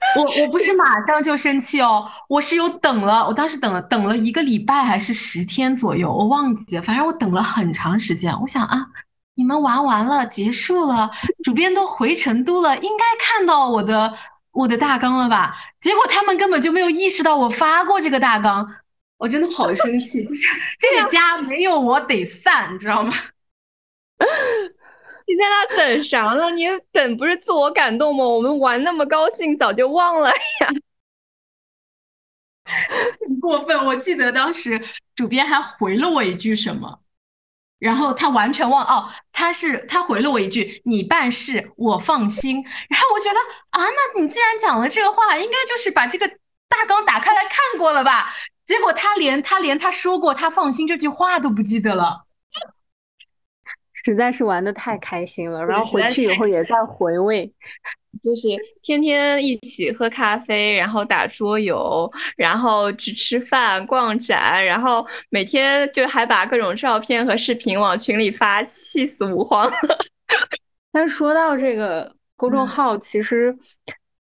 [0.18, 8.34] 我我不是马上就生气哦，我是有等了，我当时等了等了一个礼拜还是十天左右，我忘记了，反正我等了很长时间。
[8.42, 8.88] 我想啊，
[9.36, 11.10] 你们玩完了结束了，
[11.44, 14.12] 主编都回成都了，应该看到我的
[14.52, 15.56] 我的大纲了吧？
[15.80, 18.68] 结果他们根本就没有意识到我发过这个大纲，
[19.18, 20.48] 我真的好生气，就是
[20.80, 23.14] 这个家没有我得散，你知道吗？
[25.32, 26.50] 你在那等啥呢？
[26.52, 28.28] 你等不是自我感动吗？
[28.28, 30.68] 我们玩那么高兴，早就忘了呀。
[33.22, 34.82] 很过分，我记得当时
[35.16, 37.00] 主编还回了我一句什么，
[37.80, 46.28] 然后他完全忘哦，他是他回了我一句“你办事我放心”，然后我觉得啊，那你既然讲了这个话，应该就是把这个
[46.68, 48.30] 大纲打开来看过了吧？
[48.66, 52.26] 结果他连他连他说过他放心这句话都不记得了。
[54.04, 57.46] 实在是玩的太开心了，然后回去以后也在回味，
[58.24, 58.48] 就是
[58.82, 69.72] 天天一起喝咖啡，然后打桌游，然后只吃饭、逛展，然后每天就还把各种照片和视频往群里发，气死吾荒。
[70.92, 73.56] 但说到这个公众号，其实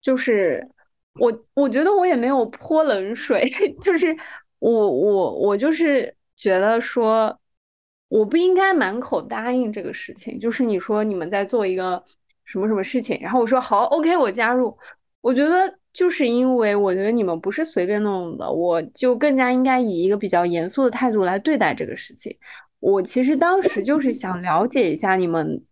[0.03, 0.67] 就是
[1.19, 3.49] 我，我觉得我也没有泼冷水，
[3.81, 4.15] 就是
[4.59, 7.37] 我我我就是觉得说。
[8.11, 12.03] 我不应该满口答应这个事情，就是你说你们在做一个
[12.45, 14.77] 什么什么事情，然后我说好，OK，我加入。
[15.21, 22.37] 我觉得就是因为我觉得你们不是随便弄的，我就更加应该以一个比较严肃的态度来对待这个事情。
[22.81, 25.63] 我其实当时就是想了解一下你们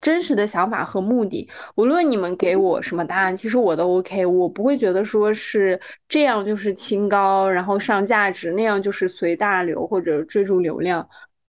[0.00, 11.06] 真实的想法和目的，无论你们给我什么答案，其实我都 OK，我不会觉得说是这样就是清高，然后上价值，那样就是随大流或者追逐流量。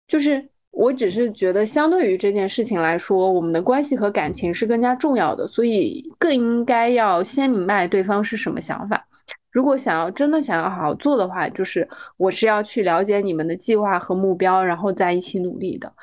[0.09, 9.07] 就是，我只是觉得，相对于这件事情来说，我们的关系和感情是更加重要的，所以更应该要先明白对方是什么想法。
[9.51, 11.87] 如果想要真的想要好好做的话，就是
[12.17, 15.93] 我是要去了解你们的计划和目标，然后在一起努力的。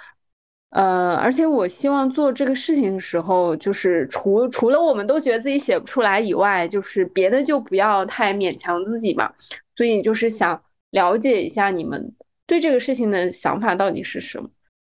[0.70, 9.32] 呃，而且我希望做这个事情的时候，就是除除了我们都觉得自己写不出来以外，就是别的就不要太勉强自己嘛。
[9.74, 12.12] 所以就是想了解一下你们。
[12.46, 14.48] 对这个事情的想法到底是什么？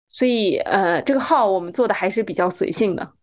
[0.09, 3.13] 所以，呃，这个号我们做的还是比较随性的。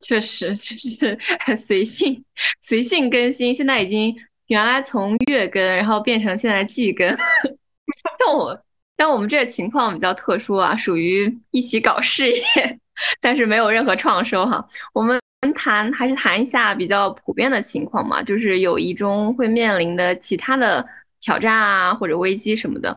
[0.00, 2.24] 确实， 就是很随性，
[2.62, 3.54] 随性更新。
[3.54, 4.16] 现在已经
[4.46, 7.06] 原来从月更，然后变成现在季更。
[8.18, 8.58] 但我
[8.96, 12.78] 但我们这个情况比较特殊啊，属于一起搞事业，
[13.20, 14.66] 但是没有任何创收哈。
[14.94, 15.20] 我们
[15.54, 20.82] 谈还是谈一下比较普遍的情况嘛，就是友谊中会面临的其他的。
[21.26, 22.96] 挑战啊，或者危机什么的，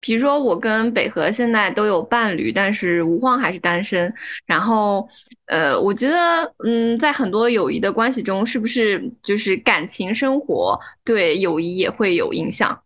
[0.00, 4.12] 比如说我跟北河现在都有伴侣，但是吴晃还是单身。
[4.46, 5.06] 然后，
[5.44, 12.82] 呃，我觉得，嗯，在很多友谊的关系中，是不是就是感情生活对友谊也会有影响？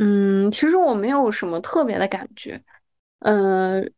[0.00, 2.60] 嗯，其实我没有什么特别的感觉。
[3.20, 3.92] 嗯，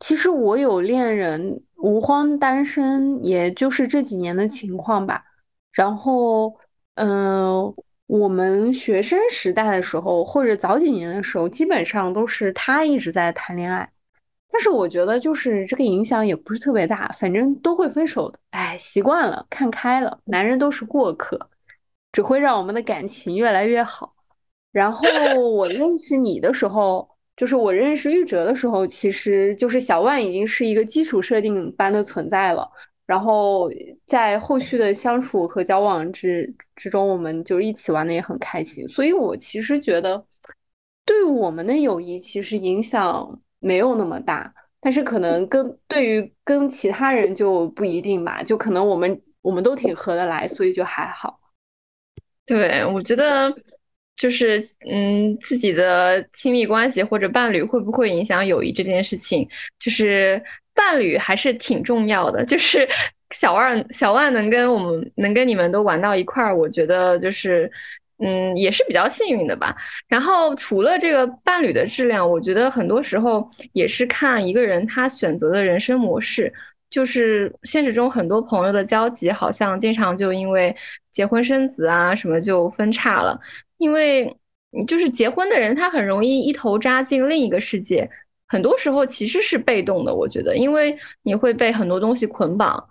[0.00, 5.24] 其实我有恋人，吴荒单身，也就是这几年的情况吧。
[5.72, 6.58] 然后，
[6.94, 7.72] 嗯。
[8.06, 13.88] 我们学生时代的时候，或者早几年的时候，基本上都是他一直在谈恋爱。
[14.48, 18.38] 但是我觉得，就是这个影响也不是特别大，反正都会分手的。
[18.50, 21.38] 哎，习惯了，看开了，男人都是过客，
[22.12, 24.14] 只会让我们的感情越来越好。
[24.72, 25.06] 然后
[25.50, 32.70] 我认识你的时候，就是我认识玉哲的时候，其实就是小万已经是一个基础设定般的存在了。
[33.06, 33.70] 然后
[34.04, 38.86] 在后续的相处和交往之之中，我们就一起玩的也很开心。
[38.88, 40.26] 所以我其实觉得，
[41.04, 44.52] 对我们的友谊其实影响没有那么大。
[44.80, 51.38] 但是可能跟对于跟其他人就不一定吧，就可能我们我们都挺合得来，所以就还好。
[52.44, 53.54] 对，我觉得
[54.16, 59.48] 就是嗯，自己的亲密关系或者伴侣会不会影响友谊这件事情，
[59.78, 60.42] 就是。
[60.76, 62.86] 伴侣还是挺重要的，就是
[63.30, 67.68] 小万小万能跟我们能跟你们都玩到一块儿，我觉得就是
[68.18, 69.74] 嗯也是比较幸运的吧。
[70.06, 76.52] 然后除了这个伴侣的质量，我觉得很多时候也是看一个人他选择的人生模式。
[76.88, 80.74] 就是现实中很多朋友的交集，好像经常就因为
[81.10, 83.38] 结婚生子啊什么就分叉了，
[83.78, 84.34] 因为
[84.86, 88.08] 就是结婚的人他很容易一头扎进另一个世界。
[88.48, 92.82] 很多时候其实是被动的，我觉得，因为你会被很多东西捆绑，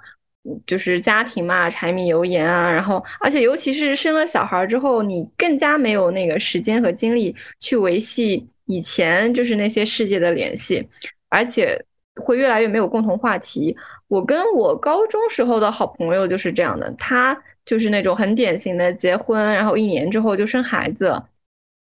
[0.67, 10.85] 就是家庭嘛，柴米油盐啊，然后，而且尤其是生了小孩之后，你更加没有那个时间和精力去维系以前就是那些世界的联系，
[11.29, 11.81] 而且
[12.21, 13.75] 会越来越没有共同话题。
[14.07, 17.35] 我跟我高中时候的好朋友就是这样的，他
[17.65, 21.23] 就是那种很典型的结婚，然后一年之后就生孩子。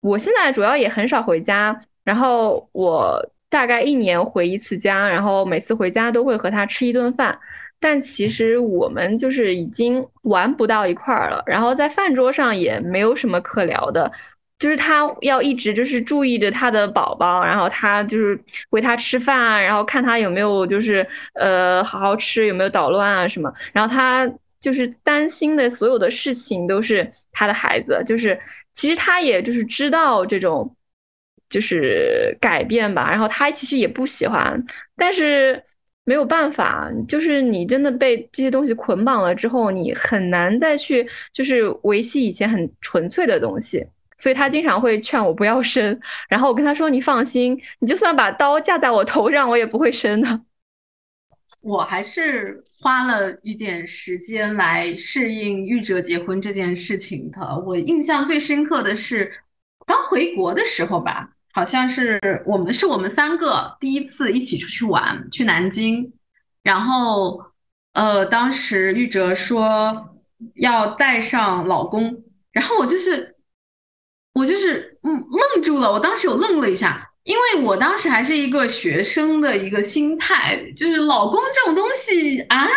[0.02, 3.24] 我现在主要也很少回家，然后我。
[3.50, 7.38] 大概一年回一次家，然后每次回家都会和他吃一顿饭，
[7.80, 14.12] 但其实我们就是已经玩不到一块儿了，然后在饭桌上也没有什么可聊的。
[14.60, 18.38] 就是他要一直就是注意着他的宝宝，然后他就是
[18.72, 24.30] 喂他吃饭啊，然后看他有没有就是呃好好吃，有没有捣乱啊什么，然后他
[24.60, 28.38] 就是担心的所有的事情都是他的孩子，就是
[28.74, 30.76] 其实他也就是知道这种
[31.50, 34.64] 就是改变吧，然后他其实也不喜欢，
[34.96, 35.64] 但是。
[36.06, 43.86] 没有办法，就是你真的被这些东西捆绑了之后，你很难再去就是维系以前很纯粹的东西。
[44.18, 50.42] 所以他经常会劝我不要生，然后我跟他说：“你放心，你就算把刀架在我头上，我也不会生的。
[51.62, 57.40] ”我还是花了一点时间来适应玉哲结婚这件事情的。
[57.68, 59.32] 我印象最深刻的是
[59.86, 61.30] 刚回国的时候吧。
[61.52, 66.14] 好像是我们是我们三个第一次一起出去玩，去南京，
[66.64, 67.44] 然后
[67.94, 70.16] 呃，当时玉哲说
[70.56, 73.36] 要带上老公，然后我就是
[74.34, 82.68] 我就是嗯愣住了，我当时有愣了一下，因为我当时还是一个学生的一个心态，就是老公这种东西啊，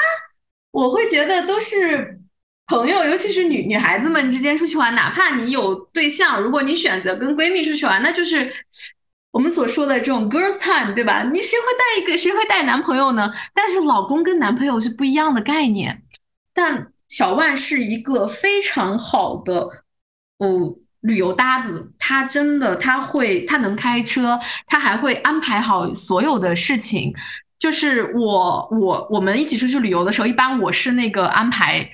[0.71, 2.22] 我会觉得都是。
[2.67, 8.51] 朋友，尤其是女女孩子们之间出去玩，哪怕你有对象，如果你选择跟闺蜜出去玩，那就是
[9.31, 11.23] 我们所说的这种 girls time，对吧？
[11.25, 13.31] 你谁会带一个，谁会带男朋友呢？
[13.53, 16.03] 但是老公跟男朋友是不一样的概念。
[16.55, 19.69] 但小万是一个非常好的
[20.39, 27.13] 哦旅游搭子，他真的他会，他能开车，他还会安排好所有的事情。
[27.59, 31.91] 就是我我我们一起出去旅游的时候，一般我是那个安排。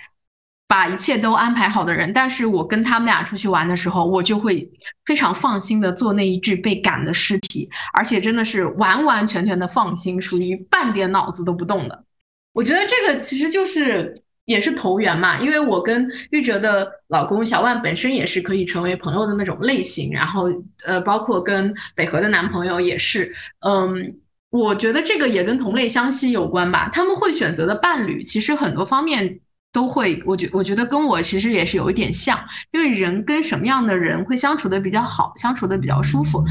[0.69, 4.71] 把一切都安排好的人，但是我跟他们俩出去玩的时候，我就会
[5.07, 12.05] 非常放心的做那一具被赶的尸体，而且真的是完完全全的放心，属于半点脑子都不动的。
[12.53, 14.15] 我觉得这个其实就是
[14.45, 20.51] 也是投缘嘛，因为我跟玉哲的老公小万本身也是可以成为朋友的那种类型，然后
[20.85, 23.35] 呃，包括跟北河的男朋友也是，
[23.67, 24.15] 嗯，
[24.51, 26.91] 我觉得这个也跟同类相吸有关吧。
[26.93, 29.41] 他们会选择的伴侣，其实很多方面。
[29.71, 32.39] 都会，我觉我觉得跟我其实也是有一点像，
[32.73, 36.43] 因为人跟什么样的人会相处的比较好，相处的比较舒服，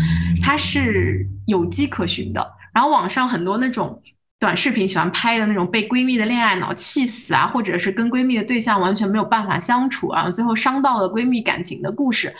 [0.43, 2.47] 它是有迹可循的。
[2.74, 4.01] 然后网上很多那种
[4.39, 12.32] 短视频喜欢拍的那种被闺蜜的恋爱脑气死啊，或者是跟闺蜜的对象完全没有办法相处啊，最后伤到了闺蜜感情的故事。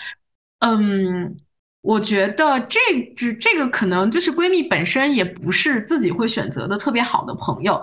[0.60, 1.36] 嗯，
[1.82, 2.80] 我觉得这
[3.16, 7.82] 只这个可能就是闺蜜本身也不是自己会选择的特别好的朋友。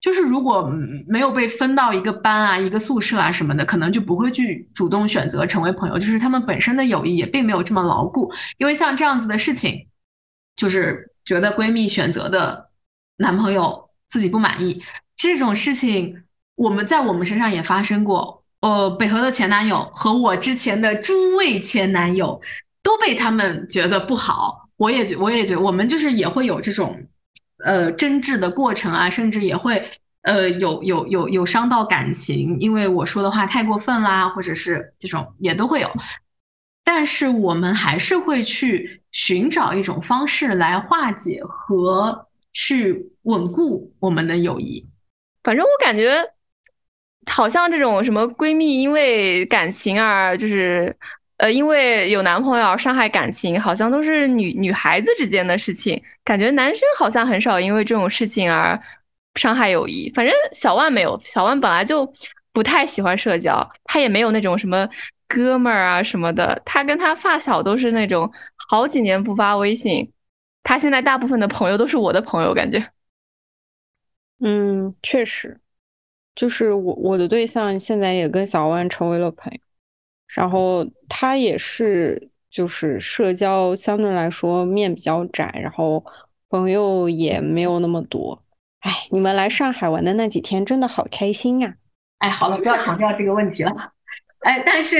[0.00, 0.62] 就是如果
[1.06, 5.98] 没有被分到一个班啊、一个宿舍啊什么的，可能就不会去主动选择成为朋友。
[5.98, 8.32] 就是他们本身的友谊也并没有这么牢固。
[8.56, 9.88] 因为像这样子的事情，
[10.56, 12.70] 就是觉得闺蜜选择的
[13.18, 14.82] 男朋友自己不满意，
[15.16, 16.22] 这种事情
[16.54, 18.42] 我们在我们身上也发生过。
[18.60, 22.40] 呃，北河的前男友和我之前的诸位前男友
[22.82, 27.06] 都被他们觉得不好，我也觉，我也觉，我们就是也会有这种。
[27.64, 29.90] 呃，争执的过程啊，甚至也会
[30.22, 35.90] 呃有有有有伤到感情，因为我说的话太过分啦，或者是这种也都会有。
[36.84, 44.88] 但是我们还是会去寻找一种方式来化解和去稳固我们的友谊。
[45.42, 46.24] 反正我感觉，
[47.30, 50.96] 好像这种什么闺蜜因为感情而就是。
[51.40, 56.00] 呃，因为有男朋友而伤害感情，好像都是女女孩子之间的事情。
[56.22, 58.78] 感觉男生好像很少因为这种事情而
[59.36, 60.10] 伤害友谊。
[60.14, 62.10] 反正小万没有，小万本来就
[62.52, 64.86] 不太喜欢社交，他也没有那种什么
[65.26, 66.60] 哥们儿啊什么的。
[66.66, 68.30] 他跟他发小都是那种
[68.68, 70.12] 好几年不发微信。
[70.62, 72.86] 他现在大部分的朋友都是我的朋友，感觉。
[74.44, 75.58] 嗯，确实，
[76.34, 79.58] 就是我我的对象现在也跟小万成为了朋友。
[80.34, 86.04] 然后他也是，就是社交相对来说面比较窄，然后
[86.48, 88.42] 朋友也没有那么多。
[88.80, 91.74] 哎，你们来上海玩的那几天真的好开心呀！
[92.18, 93.72] 哎，好了，不要强调这个问题了。
[94.40, 94.96] 哎，但是，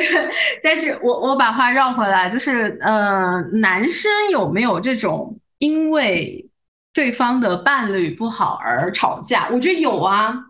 [0.63, 6.47] 但是我我把话绕回来，就是呃，男生有没有这种因为
[6.93, 9.49] 对方的伴侣不好而吵架？
[9.51, 10.50] 我觉得有啊。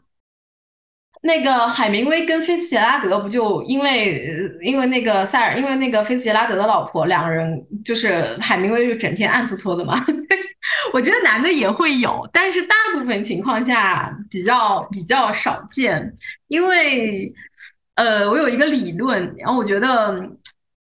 [1.23, 10.03] 那个海明威跟菲茨杰拉德不就因为因为那个塞尔，因为那个菲茨杰拉德的老婆，两个人就是海明威就整天暗搓搓的嘛。
[10.95, 16.15] 我觉得男的也会有，但是大部分情况下比较比较少见。
[16.49, 17.31] 因为
[17.97, 20.27] 呃，我有一个理论，然后我觉得，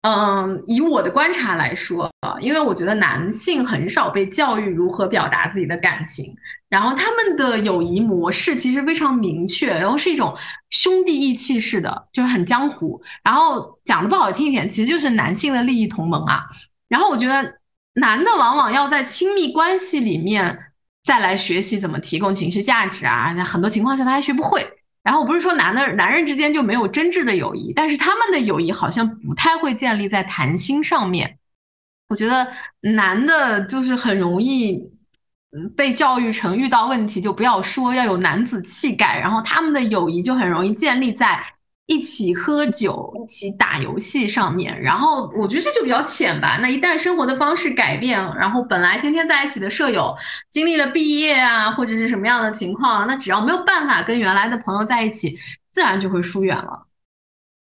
[0.02, 2.08] 嗯，以我的观察来说，
[2.40, 6.32] 因为我觉得男性很少被教育如何表达自己的感情。
[6.72, 10.34] 然后他们的友谊模式其实非常明确，然后是一种
[10.70, 12.98] 兄弟义气式的，就是很江湖。
[13.22, 16.46] 然后讲的不好听一点，其实就是男性的利益同盟啊。
[16.88, 17.58] 然后我觉得
[17.92, 20.58] 男的往往要在亲密关系里面
[21.04, 24.66] 再来学习怎么提供情绪价值啊，很多情况下他还学不会。
[25.02, 31.36] 然后我不是说男的男人之间就没有真挚的友谊，但是他们的友谊好像不太会建立在谈心上面。
[32.08, 32.48] 我觉得
[32.80, 34.90] 男的就是很容易。
[35.76, 41.42] 被教育成遇到问题就不要说，要有男子气概，然后他们的友谊就很容易建立在
[41.86, 44.80] 一起喝酒、一起打游戏上面。
[44.80, 46.58] 然后我觉得这就比较浅吧。
[46.62, 50.16] 那一旦生活的方式改变，然后本来天天在一起的舍友
[50.50, 55.36] 经历了毕业啊，或者是什么样的情况，那只要没有办法跟原来的朋友在一起，
[55.70, 56.86] 自然就会疏远了。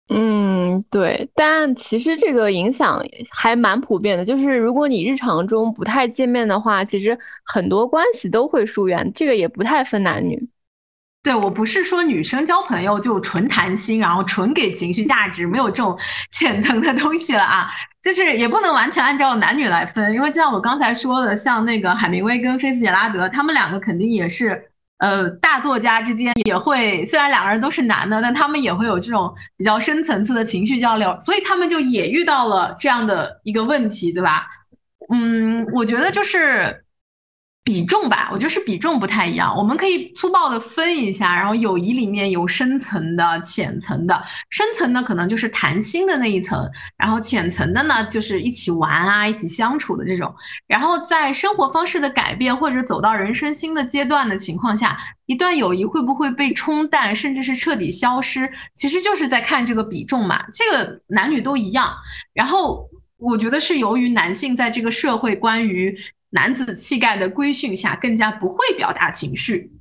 [0.10, 10.50] 嗯，对，但其实这个影响还蛮普遍的，就是如果你日常中不太见面的话，其实很多关系都会疏远，这个也不太分男女。
[11.24, 15.98] 对我不是说女生交朋友就纯谈心，然后纯给情绪价值，没有这种
[16.32, 17.68] 浅层的东西了啊，
[18.02, 24.72] 就是也不能完全按照男女来分，因为就像我刚才说的，像那个海明威跟菲茨杰拉德，他们两个肯定也是。
[25.00, 34.48] 呃，大作家之间也会，虽然两个人都是男的，但他们也会有这种比较深层次的情绪交流，所以他们就也遇到了这样的一个问题，对吧？
[35.14, 36.84] 嗯，我觉得就是。
[37.68, 39.54] 比重吧，我觉得是比重不太一样。
[39.54, 44.24] 我们可以粗暴的分一下，然后友谊里面有深层的、浅层的。
[44.50, 46.66] 深层的可能就是谈心的那一层，
[46.96, 50.34] 然后浅层的呢就是一起玩啊、一起相处的这种。
[50.66, 60.46] 然后在生活方式的改变或者走到人生新的阶段的情况下，一段友谊会不会被冲淡，甚至是彻底消失，其实就是在看这个比重嘛。
[60.54, 61.94] 这个男女都一样。
[62.34, 62.88] 然后
[63.18, 65.94] 我觉得是由于男性在这个社会关于。
[66.32, 69.72] 男子气概的规训下，更加不会表达情绪，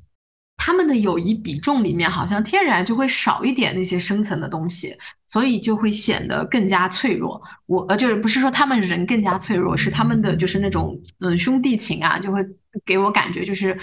[0.56, 7.42] 他们的友谊比重里面好像天然就会少一点那些深层的东西，所以就会显得更加脆弱。
[7.66, 12.40] 我呃，就是不是说他们人更加脆弱，是他们的就是那种嗯兄弟情啊，就会
[12.84, 13.76] 给我感觉就是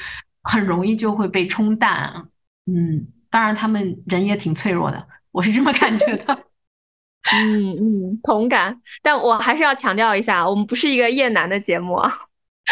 [0.44, 2.28] 很容易就会被冲淡。
[2.66, 6.46] 嗯，当然他们人也挺脆弱的，我是这么感觉的。
[7.34, 8.82] 嗯嗯，同感。
[9.02, 12.12] 但我还是要强调一下，我们不是一个厌男的节目啊。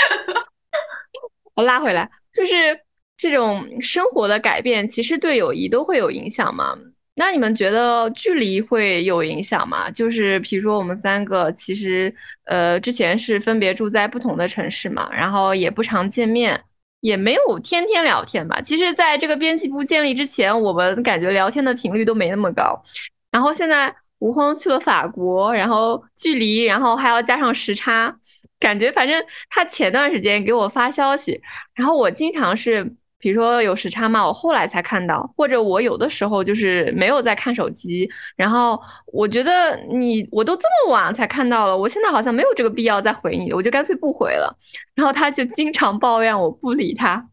[1.55, 2.79] 我拉回来，就是
[3.17, 6.77] 这种生活的改变，其实对友谊都会有影响吗？
[7.13, 9.91] 那你们觉得距离会有影响吗？
[9.91, 12.13] 就是比如说我们三个，其实
[12.45, 16.59] 呃之前是分别住在不同的城市嘛，然后也不常见面，
[17.01, 18.61] 也没有天天聊天吧。
[18.61, 22.81] 其实，在这个编辑部建立之前，我们感觉聊天的频率都没那么高。
[23.29, 28.15] 然后现在吴峰去了法国，然后距离，然后还要加上时差。
[28.61, 31.41] 感觉反正他前段时间给我发消息，
[31.73, 32.83] 然后我经常是，
[33.17, 44.55] 比如说有时差嘛，我后来才看到，或者我有的时候就是没有在看手机，然后我觉得你我都这么晚才看到了，我现在好像没有这个必要再回你，我就干脆不回了。
[44.95, 47.27] 然后他就经常抱怨我不理他。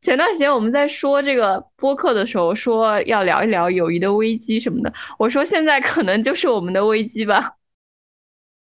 [0.00, 7.57] 前段时间我们在说这个播客的时候，说要聊一聊友谊的危机什么的，我说现在可能就是我们的危机吧。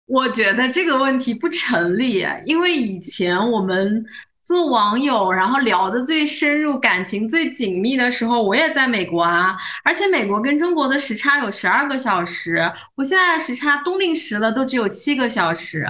[0.08, 4.06] 我觉得这个问题不成立，因为以前我们
[4.44, 15.86] 做网友，然后聊的最深入、感情最紧密的时候，我也在美国啊，而且美国跟中国的时差有十二个小时，我现在时差冬令时了，都只有七个小时，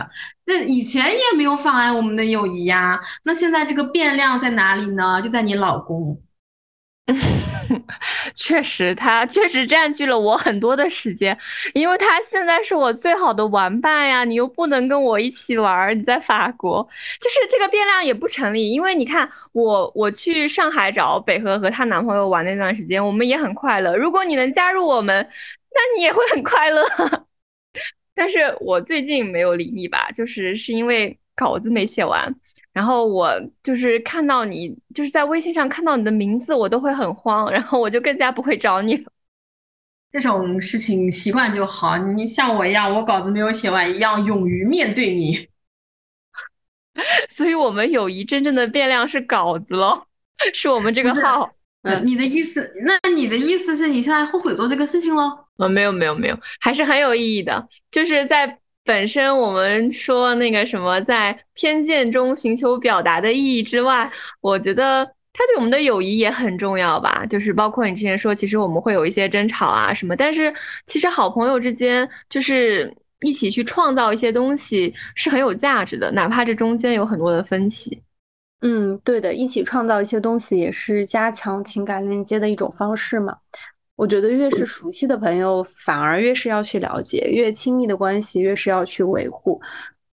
[0.46, 3.00] 那以前也没有妨碍我们的友谊呀。
[3.24, 5.20] 那现在这个变量在哪里呢？
[5.20, 6.22] 就在你老公。
[8.36, 11.38] 确实，他确实占据了我很多的时间，
[11.74, 14.24] 因为他现在是我最好的玩伴呀。
[14.24, 16.88] 你又不能跟我一起玩，你在法国，
[17.20, 18.72] 就是这个变量也不成立。
[18.72, 23.96] 因为你看，我我去上海找北河和她男朋友玩那段时间，我们也很快乐。
[23.96, 25.28] 如果你能加入我们，
[25.74, 26.84] 那你也会很快乐。
[28.14, 32.34] 但是我最近没有理你吧，就是是因为稿子没写完。
[32.74, 39.12] 然后我就是看到你，就是在微信上看到你的名字，我都会很慌，然后我就更加不会找你了。
[40.12, 45.48] 这种事情习惯就好，你像我一样，我稿子没有写完一样，勇于面对你。
[47.30, 50.06] 所以，我们友谊真正的变量是稿子喽，
[50.54, 51.52] 是我们这个号。
[51.84, 52.74] 嗯，你的意思？
[52.86, 55.46] 那你的意思是你现在后悔做这个事情喽？
[55.58, 58.61] 啊，没有，没有，没有，还是很有意义的，就是在。
[58.84, 64.10] 本身我们说那个什么，在偏见中寻求表达的意义之外，
[64.42, 67.26] 我觉得他对我们的友谊也很重要吧。
[67.26, 70.54] 就是包括你之前说，其实我们会有一些争吵啊什么，但是
[70.88, 72.92] 其实好朋友之间就是
[73.22, 78.02] 一起去创造一些东西是很有价值的，哪怕这中间有很多的分歧。
[78.62, 83.38] 嗯，对的，一起创造一些东西也是加强情感链接的一种方式嘛。
[84.02, 89.62] 我觉得越是熟悉的朋友，反而越是要去了解，越亲密的关系越是要去维护。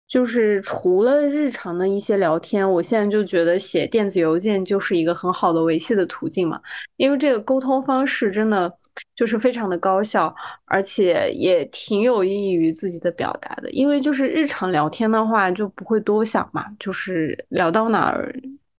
[0.08, 6.62] 就是除了日常的一些聊天，我现在就觉得写电子邮件就是一个很好的维系的途径嘛，
[6.96, 8.74] 因为这个沟通方式真的
[9.18, 10.34] 就是非常的高效，
[10.64, 13.70] 而且也挺有益于自己的表达的。
[13.72, 18.34] 因为就是日常聊天的话，就不会多想嘛，就是聊到哪儿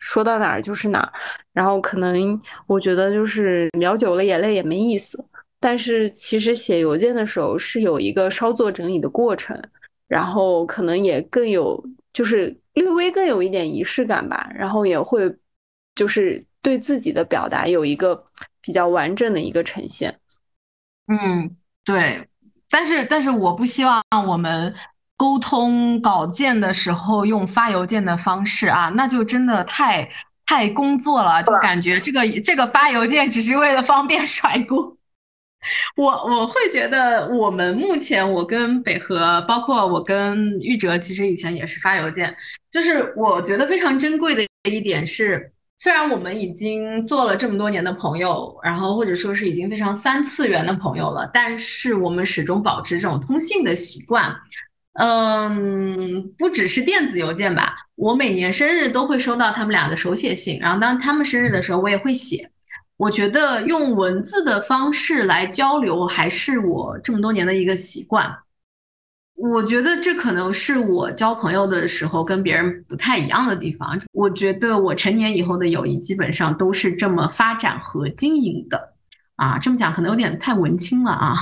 [0.04, 1.12] 说到哪儿就是哪儿，
[1.54, 5.24] 然后可能我觉得就是聊久了眼泪也没意思。
[5.60, 9.60] 但是其实写邮件的时候是有一个稍作整理的过程。
[10.06, 14.48] 然后可能也更有，就是略微更有一点仪式感吧。
[14.54, 15.34] 然后也会，
[15.96, 18.24] 就是对自己的表达有一个
[18.62, 20.20] 比较完整的一个呈现。
[21.08, 22.28] 嗯，对。
[22.70, 24.72] 但是，但是我不希望我们
[25.24, 30.10] 沟通稿件的时候用发邮件的方式啊，那就真的太
[30.46, 34.98] 太工作了，就感觉这个这个发邮件只是为了方便甩锅。
[35.96, 42.36] 我我会觉得，我们目前我跟北河，包括我跟玉哲，其实以前也是发邮件。
[42.70, 54.36] 就是我觉得非常珍贵的一点是，虽然我们已经做了这么多年的朋友，然后或者说是已经非常三次元的朋友了，但是我们始终保持这种通信的习惯。
[54.94, 62.50] 嗯，不只是电子邮件吧，我每年生日都会收到他们俩的手写信，然后当他们生日的时候，我也会写。
[62.98, 68.32] 我觉得用文字的方式来交流，还是我这么多年的一个习惯。
[69.36, 74.00] 我觉得这可能是我交朋友的时候跟别人不太一样的地方。
[74.12, 78.93] 我觉得我成年以后的友谊基本上都是这么发展和经营的。
[79.36, 81.36] 啊，这么讲可能有点太文青了啊。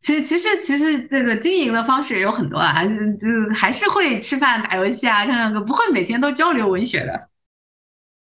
[0.00, 7.28] 其实，其实，其实这个经营的方式也有很多啊，就还是会吃饭、打游戏啊，唱唱歌，不会每天都交流文学的。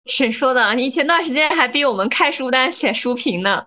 [0.06, 0.74] 谁说的？
[0.74, 3.66] 你前段时间还逼我们开书单、写书评呢？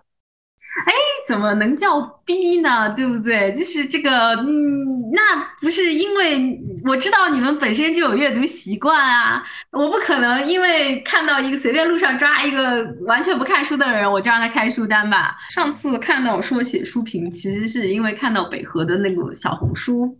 [0.86, 0.92] 哎，
[1.26, 2.94] 怎么能叫逼呢？
[2.94, 3.52] 对不对？
[3.52, 5.20] 就是这个，嗯，那
[5.60, 9.42] 不是因为我知道你们本身就有阅读习惯啊，
[9.72, 15.36] 我不可能因为看到一个随便路上抓一个完全不看书的人，我就让他开书单吧。
[15.50, 20.16] 上次看到说写书评，其实是因为看到北河的那个小红书，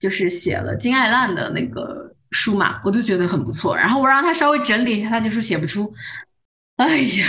[0.00, 2.10] 就是写了金爱烂的那个。
[2.34, 3.76] 书嘛，我就觉得很不错。
[3.76, 5.92] 然后我让他稍微整理一下，他就说写不出。
[6.76, 7.26] 哎呀，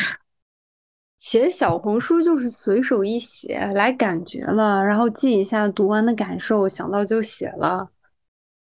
[1.24, 7.90] 写小红书就是随手一写来感觉了，然后记一下读完的感受，想到就写了。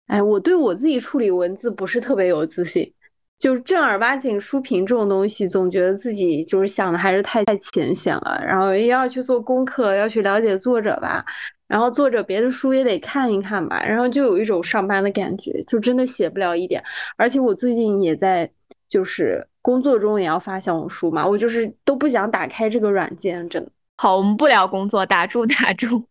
[0.07, 2.89] 哎，我对我自己处理文字不是特别有自信，
[3.37, 8.41] 就是正儿八经书评这种东西，总觉得自己就是想的还是太太浅显了。
[8.41, 11.25] 然后又要去做功课，要去了解作者吧。
[11.67, 16.81] 然后作者别的书也得看一看吧，然后就有一种上班的感觉，就真的写不了一点。
[17.17, 18.49] 而且我最近也在，
[18.87, 23.71] 就是工作中也要发小红书嘛，我就是都不想打开这个软件，真的。
[23.97, 26.05] 好，我们不聊工作，打住 打住。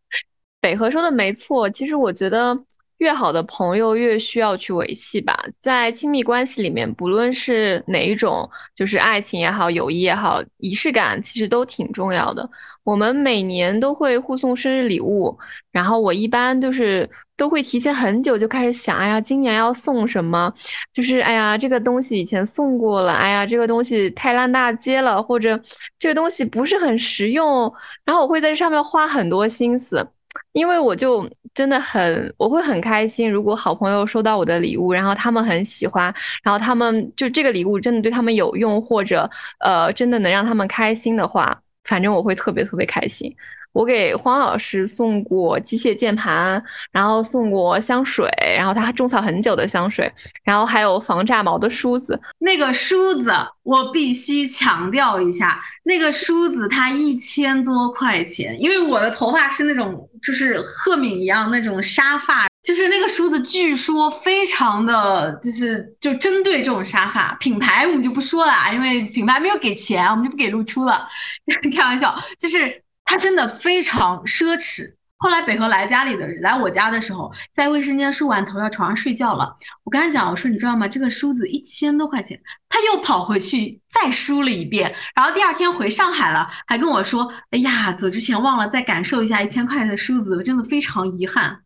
[0.60, 2.64] 北河说的没错，其实我觉得。
[2.98, 12.48] 越好的朋友越需要去维系吧，在亲密关系里面，不论是哪一种，就是爱情也好，友谊也好，仪式感其实都挺重要的。
[12.84, 15.36] 我们每年都会互送生日礼物，
[15.72, 20.52] 然后我一般就是都会提前很久就开始想，哎呀，今年要送什么？
[20.92, 25.60] 就是哎呀，这个东西以前送过了，哎呀，这个东西太烂大街了，或者
[25.98, 27.72] 这个东西不是很实用，
[28.04, 30.06] 然后我会在这上面花很多心思。
[30.50, 33.30] 因为我就真的很，我会很开心。
[33.30, 36.12] 如果好朋友收到我的礼物，然后他们很喜欢，
[36.42, 39.30] 然后他们就这个礼物真的对他们有用，或者
[39.60, 43.32] 呃真的能让他们开心的话，反正我会特别特别开心。
[43.74, 48.26] 我给黄老师送过机械键盘，然后送过香水，
[48.56, 50.10] 然后他种草很久的香水，
[50.44, 52.18] 然后还有防炸毛的梳子。
[52.38, 53.32] 那个梳子
[53.64, 71.04] 我必须强调一下，那个梳子它一千多块钱，因为我的头发是那种就是赫敏一样那种沙发，就是那个梳子据说非常的就是就针对这种沙发品牌我们就不说了，因为品牌没有给钱，我们就不给露出了，
[71.76, 72.83] 开玩笑，就是。
[73.04, 74.94] 它真的非常奢侈。
[75.16, 79.54] 后来北河来家里的来我家的时候，在卫生间梳完头要床上睡觉了。
[79.82, 80.86] 我跟他讲，我说你知道吗？
[80.86, 82.38] 这个梳子一千多块钱。
[82.68, 91.62] 他又跑回去再梳了一遍，然后第二天回上海了，还跟我说：“哎呀，走之前忘了再感受一下一千块的梳子，我真的非常遗憾。”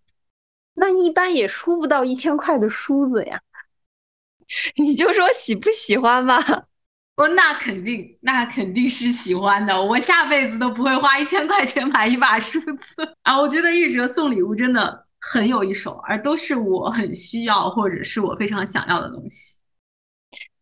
[0.74, 3.40] 那一般也梳不到一千块的梳子呀。
[4.76, 6.67] 你就说喜不喜欢吧。
[7.18, 9.82] 哦，那肯定，那肯定是喜欢的。
[9.82, 12.76] 我下辈子都不会花一千块钱买一把梳子
[13.22, 13.36] 啊！
[13.36, 19.56] 我觉得玉哲送礼物真的很有一手，而都是我很需要或者是我非常想要的东西。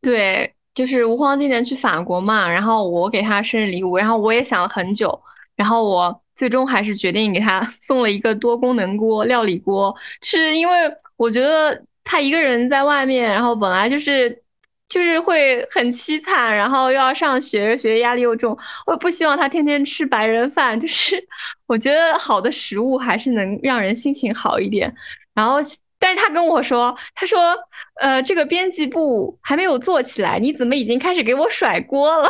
[0.01, 5.21] 对，就是吴荒今年去法国嘛，然后我给他生日礼物，然后我也想了很久，
[5.57, 10.75] 然后我最终还是决定给他 送了一个多功能锅，料理锅，是因为
[11.17, 14.43] 我觉得他一个人在外面，然后本来就是
[14.89, 18.57] 就是会很凄惨，然后又要上学，学业压力又重，
[18.87, 21.17] 我不希望他天天吃白人饭， 就是
[21.67, 24.95] 我觉得好的食物还是能让人心情好一点，
[25.35, 25.59] 然后。
[25.99, 27.57] 但是他跟我说，他说，
[28.03, 32.29] 呃，这个编辑部还没有做起来，你怎么已经开始给我甩锅了？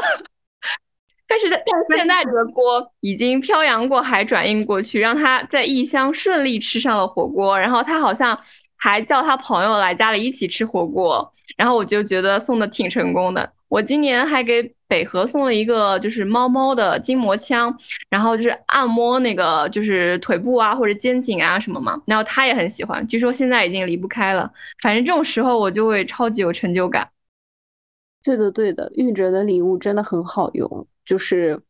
[1.27, 8.39] 但是，但现在这个锅已经漂洋过海转运过去，让他在异乡顺利吃上了火锅，然后他好像
[8.77, 13.53] 还叫他朋友来家里一起吃火锅，然后我就觉得送的挺成功的。
[13.69, 14.73] 我今年还给。
[14.89, 17.77] 北河送了一个就是猫猫的筋膜枪，
[18.09, 24.49] 然后就是按摩那个就是腿部啊或者肩颈啊什么嘛，然后他也很喜欢，据说现在已经离不开了。
[24.81, 27.09] 反正这种时候我就会超级有成就感。
[28.23, 31.61] 对的对的，玉哲的礼物真的很好用，就是，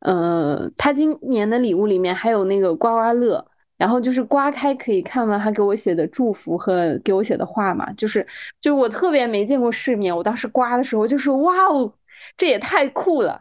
[0.00, 3.46] 呃，他今年的礼物里面还有那个刮刮乐，
[3.76, 8.26] 然后就是刮开可以看到他给我写的祝福和给我写的话嘛，就是
[8.60, 11.92] 就是我特别没见过世面，我当时刮的时候就是哇哦。
[12.36, 13.38] 这也太酷了，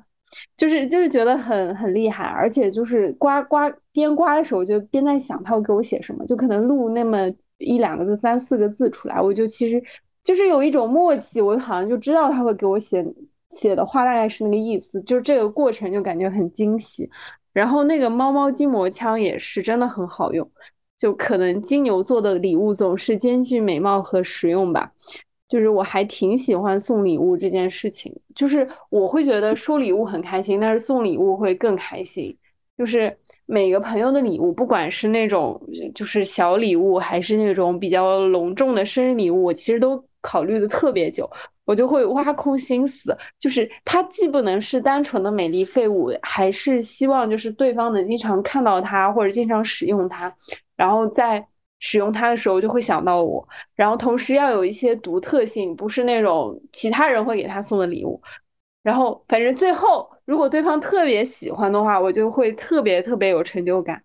[0.57, 7.19] 就是就是觉得很很厉害，而且就是刮刮边刮的时候就边在想他会给我写什么，就可能录那么
[7.57, 9.81] 一两个字、三四个字出来，我就其实
[10.23, 13.01] 就是有一种默契，我好像就知道他会给我写
[13.55, 17.09] 写的话大概是那个意思，就是这个过程就感觉很惊喜。
[17.53, 20.47] 然后那个猫猫筋膜枪也是真的很好用，
[20.97, 24.91] 就可能金牛座的礼物总是兼具美貌和实用吧。
[25.47, 32.35] 就是我还挺喜欢送礼物这件事情，就是我会觉得收礼物很开心，但是送礼物会更开心。
[32.77, 33.15] 就是
[33.45, 35.61] 每个朋友的礼物，不管是那种
[35.93, 41.29] 就是小礼物，还是那种比较隆重的生日礼物，我其实都考虑的特别久，
[41.65, 50.33] 我就会挖空心思，就是它既不能是单纯的美丽废物，还是希望就是对方能经常看到它或者经常使用它，
[50.75, 51.45] 然后在。
[51.77, 58.19] 使用它的时候就会想到我，然后同时要有一些独特性，不是那种其他人会给他送的礼物。
[58.81, 64.01] 然后反正最后，如果对方特别喜欢的话，我就会特别特别有成就感。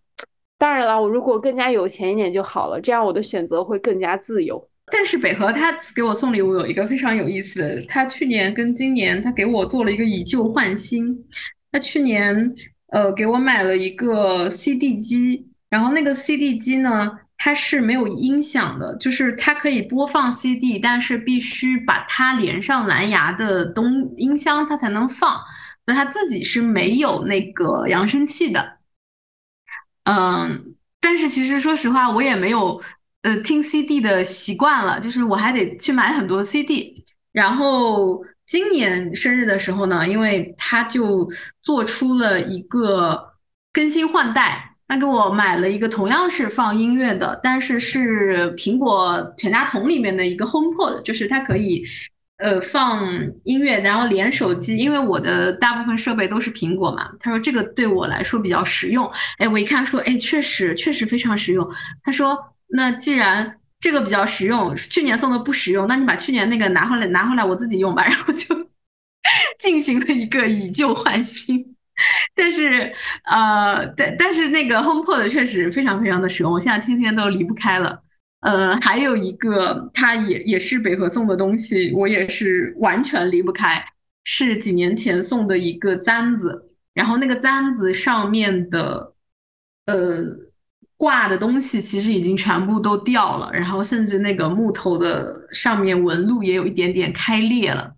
[0.59, 4.69] 当然了，我如果更加有钱一点就好了，这样我的选择会更加自由。
[4.91, 11.17] 但是北河他给我送礼物有一个非常有意思的，他去年跟今年他给我做了一个以旧换新。
[11.73, 12.55] 他去年
[12.89, 17.19] 呃给我买了一个 CD 机，然后那个 CD 机呢。
[17.43, 25.41] 它是没有音响的，就是它可以播放 CD，但是必须把它连上蓝牙的东音箱，它才能放。
[25.87, 28.77] 所以它自己是没有那个扬声器的。
[30.05, 32.83] 嗯，但是其实说实话，我也没有
[33.23, 37.05] 呃听 CD 的习惯了，就是我还得去买很多 CD。
[37.33, 41.29] 然后今年生日的时候呢，因为他就
[41.63, 43.33] 做出了一个
[43.73, 44.67] 更新换代。
[44.89, 51.85] 他给我买了一个同样是放音乐的，但是是苹果全家桶里面的一个 HomePod，就是它可以
[52.39, 53.07] 呃放
[53.45, 54.77] 音乐，然后连手机。
[54.77, 59.09] 因为我的大部分设备都是苹果嘛，他说这个对我来说比较实用。
[59.39, 61.65] 哎，我一看说，哎，确实确实非常实用。
[62.03, 62.37] 他说，
[62.73, 68.05] 那既然这个比较实用，去年送的不实用，那你把去年那个拿回来拿回来我自己用吧。
[68.09, 68.55] 然后就
[69.59, 71.77] 进行了一个以旧换新。
[72.35, 72.93] 但是，
[73.25, 78.03] 呃，但但是那个 HomePod 确实非常非常的实用，我现在天天都离不开了。
[78.41, 83.85] 呃，还有一个，它也也是北河送的东西，我也是完全离不开，
[84.25, 89.13] 是几年前送的一个簪子，然后那个簪子上面的，
[89.85, 90.25] 呃，
[91.01, 97.95] 挂的东西其实已经全部都掉了，然后甚至那个木头的上面纹路也有一点点开裂了，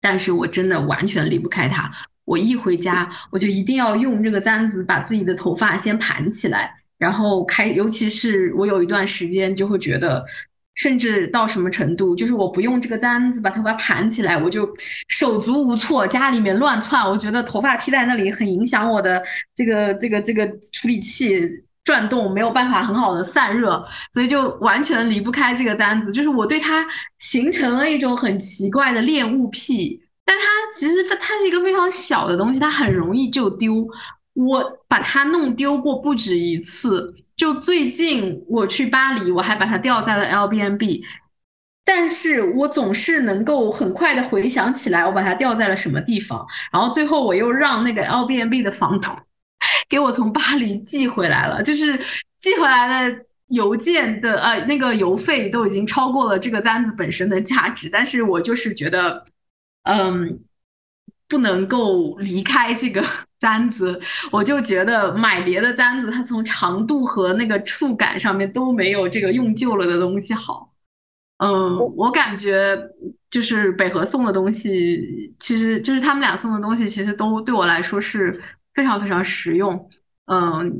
[0.00, 1.90] 但是我真的完全离不开它。
[2.24, 7.66] 我一回家，我就一定要用这个簪子把自己的头发先盘起来，然后开。
[7.66, 10.24] 尤其是我有一段时间就会觉得，
[10.74, 14.66] 甚至到什么程度，就是我不用这个簪子把头发盘起来，我就
[15.08, 17.04] 手足无措，家里面乱窜。
[17.04, 19.22] 我觉得头发披在那里很影响我的
[19.54, 21.46] 这个这个这个处理器
[21.84, 26.12] 转动，没有办法很好的散热，所以就完全离不开这个簪子。
[26.12, 26.86] 就是我对它
[27.18, 30.00] 形成了一种很奇怪的恋物癖。
[30.24, 30.44] 但它
[30.78, 33.86] 其实它是一个非常小的东西，它很容易就丢。
[34.34, 41.04] 我把它弄丢过不止一次，就最近我去巴黎，我还把它掉在了 l b n b
[41.84, 46.46] 但是我总是能够很快的回想起来，我把它掉在了什么地方。
[46.72, 49.14] 然后最后我又让那个 l b n b 的房东
[49.88, 51.98] 给我从巴黎寄回来了，就是
[52.38, 59.24] 寄回来的邮件的呃那个邮费都已经超过了这个簪子本身的价值，但是我就是觉得。
[59.84, 60.38] 嗯，
[61.26, 63.04] 不能够离开这个
[63.40, 70.72] 簪子，我就觉得买别的簪子，它从长度和那个触感上面都没有这个用旧了的东西好。
[71.38, 72.78] 嗯，我感觉
[73.28, 78.40] 就是北河送的东西，其实就是他们俩送的东西，其实都对我来说是
[78.74, 79.88] 非常非常实用。
[80.26, 80.72] 嗯，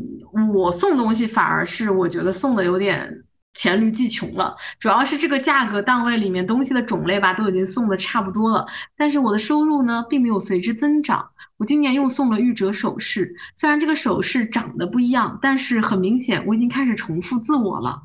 [0.54, 3.24] 我送东西反而是我觉得送的有点
[3.54, 8.64] 黔驴技穷了，主要是这个价格档位里面东西的种类吧，都已经送的差不多了，
[8.96, 11.28] 但是我的收入呢，并没有随之增长。
[11.58, 18.00] 我今年又送了玉折首饰，虽然这个首饰长得不一样，但是很明显我已经开始重复自我了。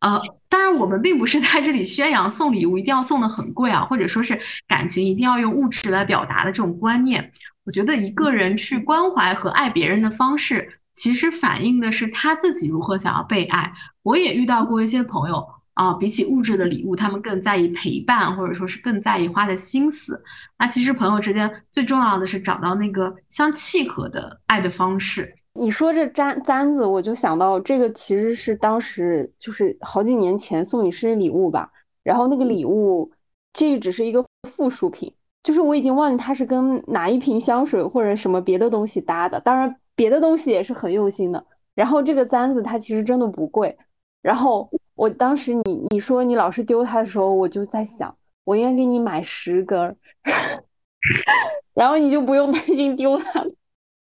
[0.00, 0.18] 呃，
[0.48, 7.30] 当然，我们并不是在这里宣扬送礼物一定要送的很贵啊，或者说是感情一定要用物质来表达的这种观念。
[7.68, 13.70] 我觉得一个人去关怀和爱别人的方式，其实反映的是他自己如何想要被爱。
[14.02, 20.18] 我也遇到过一些朋友啊，比起物质的礼物，他们更在意陪伴，或者说是更在意花的心思。
[20.58, 25.36] 那其实朋友之间最重要的是找到那个相契合的爱的方式。
[25.52, 31.70] 你说这簪簪子，我就想到这个其实是当时就是好几年前送你生日礼物吧，
[32.02, 33.12] 然后那个礼物
[33.52, 34.24] 这只是一个
[34.56, 35.12] 附属品，
[35.48, 41.42] 就是我已经忘记它是跟哪一瓶香水或者什么别的东西搭的，当然别的东西也是很用心的。
[41.74, 43.74] 然后这个簪子它其实真的不贵，
[44.20, 48.14] 然后我当时你你说你老是丢它的时候，我就在想
[48.44, 49.96] 我应该给你买十根，
[51.72, 53.50] 然后你就不用担心丢它了。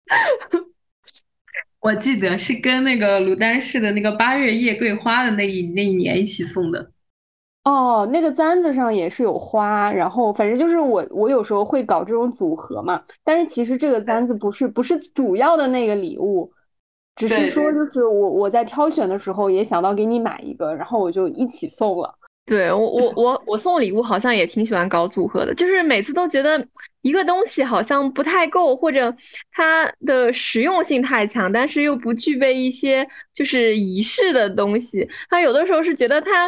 [1.81, 6.93] 我记得是跟那个牡丹氏的那个八月夜桂花的那一那一年一起送的。
[7.65, 13.01] 哦，那个簪子上也是有花，然后反正就是我我有时候会搞这种组合嘛。
[13.23, 16.51] 但是其实这个簪子不是不是主要的那个礼物，
[17.15, 22.13] 只是说就是我我在挑选的时候也想到给你买一个，然后我就一起送了。
[22.45, 26.63] 对我我我我送礼物好像也挺喜欢搞组合的，就是每次都觉得
[27.01, 29.11] 一个东西好像不太够，或者
[29.51, 35.09] 它的实用性太强，但是又不具备一些就是仪式的东西。
[35.27, 36.47] 它有的时候是觉得它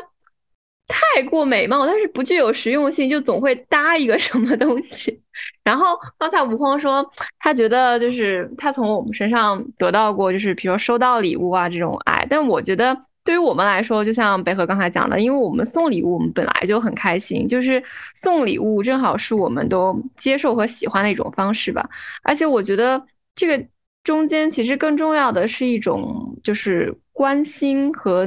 [0.88, 5.22] 太过美貌，但是不具有实用性，就总会搭一个什么东西。
[5.64, 7.08] 然后刚才吴荒说
[7.40, 12.98] 他觉得就是他从我们身上得到过，就是比如说收到礼物啊这种爱，但我觉得。
[13.28, 17.84] 对于我们来说，就像北河刚才讲的，因为我们送礼物，我们本来就很开心，就是
[18.16, 21.86] 送礼物正好是我们都接受和喜欢的一种方式吧。
[22.24, 23.06] 而且我觉得
[23.36, 23.68] 这个
[24.06, 28.26] 中间其实更重要的是一种就是关心和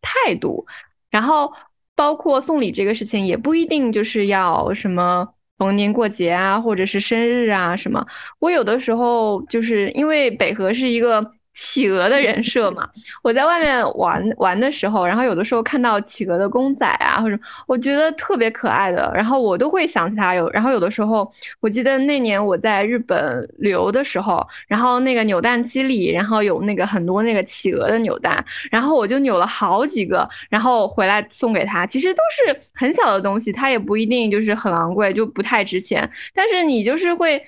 [0.00, 0.66] 态度。
[1.10, 1.52] 然后
[1.98, 5.26] 包括送礼这个事情，也不一定就是要什么
[5.56, 8.06] 逢年过节啊，或者是生日啊什么。
[8.38, 11.28] 我有的时候就是因为北河是一个。
[11.58, 12.88] 企鹅的人设嘛，
[13.20, 17.36] 我在外面玩玩的时候，然后有的时候看到企鹅的公仔啊，或者
[17.66, 20.36] 我觉得特别可爱的，然后我都会想起他。
[20.36, 21.28] 有，然后有的时候，
[21.58, 31.84] 我记得那年我在日本旅游的时候，然后那个扭蛋机里，然后有那个很多那个企鹅的扭蛋，然后我就扭了好几个，然后回来送给他。
[31.84, 37.42] 其实都是很小的东西，它也不一定就是很昂贵，就不太值钱，但是你就是会。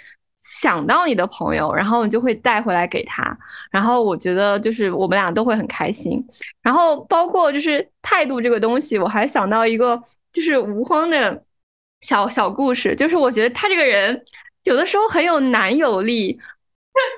[0.61, 3.35] 想到你的朋友，然后你就会带回来给他，
[3.71, 6.23] 然后我觉得就是我们俩都会很开心。
[6.61, 9.99] 然后包括就是态度这个东西，我还想到一个
[10.35, 11.43] 就是吴荒的
[12.03, 14.23] 小小故事，就是我觉得他这个人
[14.65, 16.39] 有的时候很有男友力，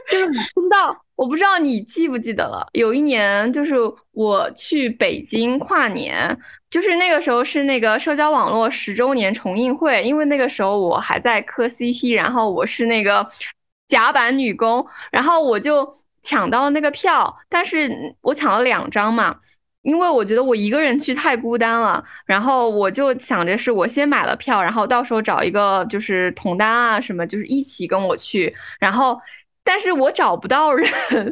[0.09, 1.02] 就是不知道。
[1.15, 3.75] 我不知道你记不记得了，有一年就是
[4.13, 6.37] 我去北京跨年，
[6.71, 13.25] 就是那个时候是那个社交网络十周年重映会，因为那个时候我还在磕 CP，然后我是那个
[13.87, 15.89] 甲板女工，然后我就
[16.23, 17.91] 抢到了那个票，但是
[18.23, 19.37] 我抢了两张嘛，
[19.83, 29.21] 因为我觉得我一个人去太孤单了，然后我就想着是我先买了票，然后到时候找一个就是同单啊什么，就是一起跟我去，然后。
[29.65, 30.89] 但是我找不到人，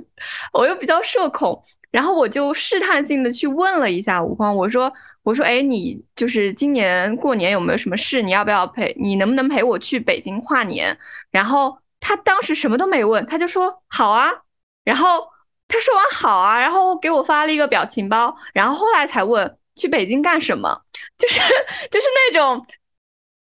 [0.52, 4.92] 我又比较社恐，然后我就试探性的去问了一下吴荒，我说
[5.22, 8.22] 我说哎，你就是今年过年有没有什么事？
[8.22, 8.94] 你要不要陪？
[9.00, 10.96] 你能不能陪我去北京跨年？
[11.30, 14.30] 然后他当时什么都没问，他就说好啊。
[14.84, 15.28] 然后
[15.68, 20.82] 他说完好啊，然后给我发了一个表情包，然后后来才问去北京干什么？
[21.18, 21.40] 就是
[21.90, 22.64] 就是那种。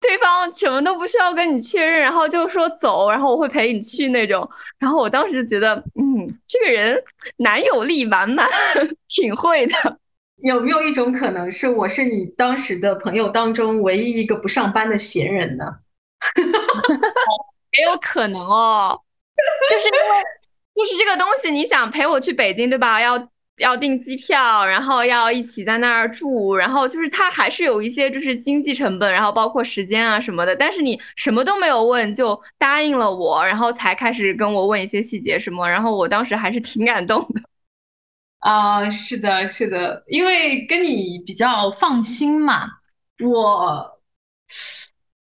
[0.00, 4.48] 对方什么都不需要跟你确认，然后就说走，然后我会陪你去那种。
[4.78, 7.02] 然后我当时就觉得，嗯，这个人
[7.38, 8.48] 男友力满满，
[9.08, 9.98] 挺会的。
[10.44, 15.64] 有没有一种可能是，我是你当时的朋友当中唯一一个不上班的闲人呢？
[17.78, 19.00] 也有可能哦，
[19.70, 20.22] 就是因为
[20.74, 23.00] 就是这个东西，你想陪我去北京，对吧？
[23.00, 23.18] 要
[23.58, 30.54] 要订机票，然后要一起在那儿住，然后就是他还是有一些就是经济成本，然后包括时间啊什么的。
[30.54, 37.40] 但是你什么都没有问就答应了我，然后才开始跟我问一些细节什么，然后我当时还是挺感动的。
[38.40, 42.68] 啊，是的，是的，因为跟你比较放心嘛。
[43.24, 43.98] 我，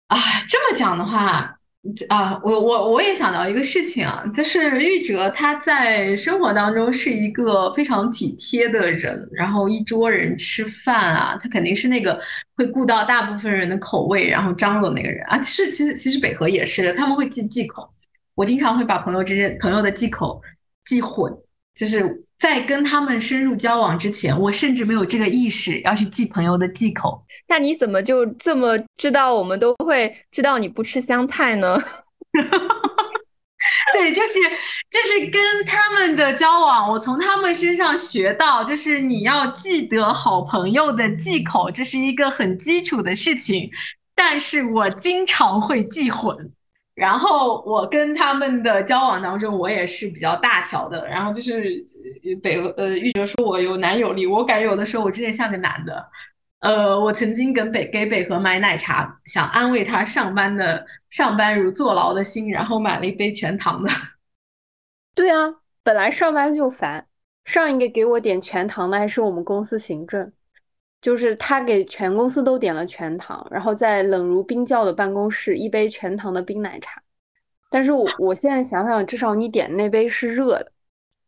[0.07, 0.17] 啊，
[0.49, 1.59] 这么讲的话。
[2.07, 12.17] 啊，我我我也想到一个事情啊，就是玉哲他在生活当中是一个非常体贴的人，然后一桌人吃饭啊，他肯定是那个
[12.55, 15.37] 会顾到大部分人的口味，然后张罗那个人啊。
[15.39, 17.87] 其实其实其实北河也是的，他们会记忌口，
[18.33, 20.41] 我经常会把朋友之间朋友的忌口
[20.85, 21.33] 记混，
[21.75, 27.23] 就是在跟他们深入交往之前，我甚至没有这个意识要去记朋友的忌口。
[27.47, 31.79] 那你怎么就这么知道我们都会知道你不吃香菜呢？
[33.93, 34.39] 对，就是
[34.91, 43.71] 就是跟他们的交往，我从他们身上学到，就是你要记得好朋友的忌口，这是一个很基础的事情。
[44.13, 46.51] 但是我经常会记混，
[46.95, 51.07] 然后我跟他们的交往当中，我也是比较大条的。
[51.07, 51.63] 然后就是
[52.41, 56.05] 北呃玉哲说我有男友力，我感觉有的时候我真的像个男的。
[56.59, 63.89] 呃，我曾经跟北给北河买奶茶，想安慰他上班的上班如坐牢的心，然后买了一杯全糖的。
[65.13, 67.05] 对啊，本来上班就烦，
[67.43, 70.31] 上一个给我点全糖的还是我们公司行政，
[71.03, 76.99] 就是他给全公司都点了全糖，然后在冷如冰窖的办公室一杯全糖的冰奶茶。
[77.69, 80.71] 但是我我现在想想，至少你点那杯是热的。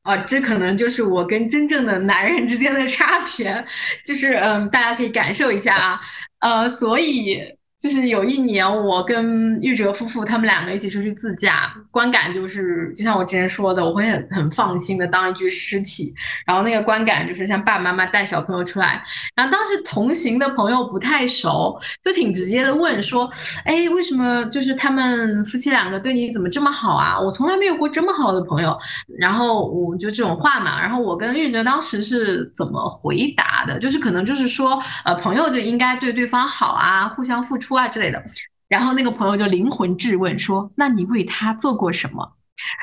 [0.03, 3.65] 啊，这可能就是我跟真正的男人之间的差别，
[4.05, 6.01] 就是嗯，大家可以感受一下啊，
[6.39, 7.54] 呃，所以。
[7.77, 16.11] 就是有一年，我跟玉哲夫妇他们两个一起出去自驾，观感就是就像我之前说的，我会很很放心的当一具尸体。
[16.47, 19.03] 然后那个观感就是像爸爸妈妈带小朋友出来，
[19.35, 23.29] 然后当时同行的朋友不太熟，就挺直接的问说
[23.65, 27.19] ：“哎，为什么就是他们夫妻两个对你怎么这么好啊？
[27.19, 28.75] 我从来没有过这么好的朋友。”
[29.19, 33.77] 然后我就这种话嘛，然后我跟玉哲当时是怎么回答的？
[33.79, 37.64] 就是可能就是说，呃，朋友就应该对对方好啊，互相付出。
[37.65, 38.23] 出啊之类的，
[38.67, 42.33] 然后那个朋友就灵魂质问说：“那你为他做过什么？”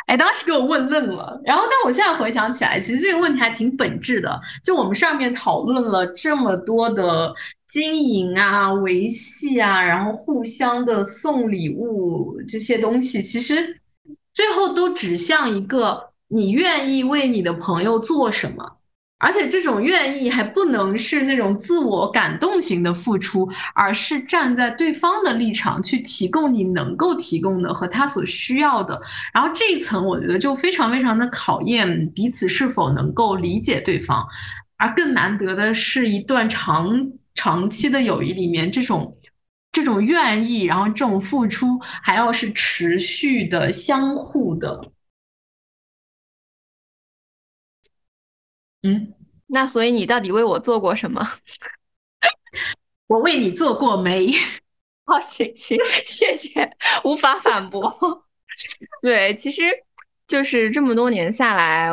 [0.07, 1.41] 哎，当时给我问愣了。
[1.45, 4.41] 然后，但我现在回想起来，其实这个问题还挺本质的。
[4.63, 7.33] 就我们上面讨论了这么多的
[7.69, 13.81] 经营啊、维系啊，然后互相的送礼物这些东西，其实
[14.35, 18.77] 最后都指向一个：你愿意为你的朋友做什么。
[19.23, 29.01] 而且这种愿意还不能是那种自我感动型的付出，而是站在对方的立场去提供你能够提供的和他所需要的。
[29.33, 34.27] 然后这一层，我觉得就非常非常的考验彼此是否能够理解对方。
[34.77, 36.91] 而更难得的是一段长
[37.37, 39.17] 长期的友谊里面，这种
[39.71, 44.81] 这种愿意，然后这种付出还要是持续的、相互的。
[48.83, 49.15] 嗯，
[49.47, 51.27] 那所以你到底为我做过什么？
[53.07, 54.33] 我为你做过媒。
[55.05, 56.71] 好， 行行，谢谢，
[57.05, 58.25] 无法反驳。
[59.03, 59.63] 对，其实
[60.27, 61.91] 就是这么多年下来，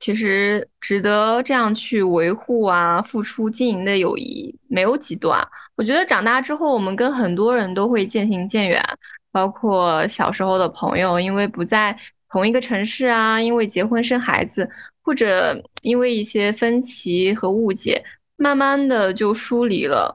[0.00, 5.46] 其实值得这样去维护啊、付出、经营的友谊没有几段。
[5.76, 8.82] 我觉得长大之后，我们跟很多人都会渐行渐远，
[9.30, 11.96] 包括小时候的朋友，因为不在
[12.30, 14.68] 同一个城市啊，因为结婚生孩子。
[15.08, 18.04] 或者因为一些分歧和误解，
[18.36, 20.14] 慢慢的就疏离了。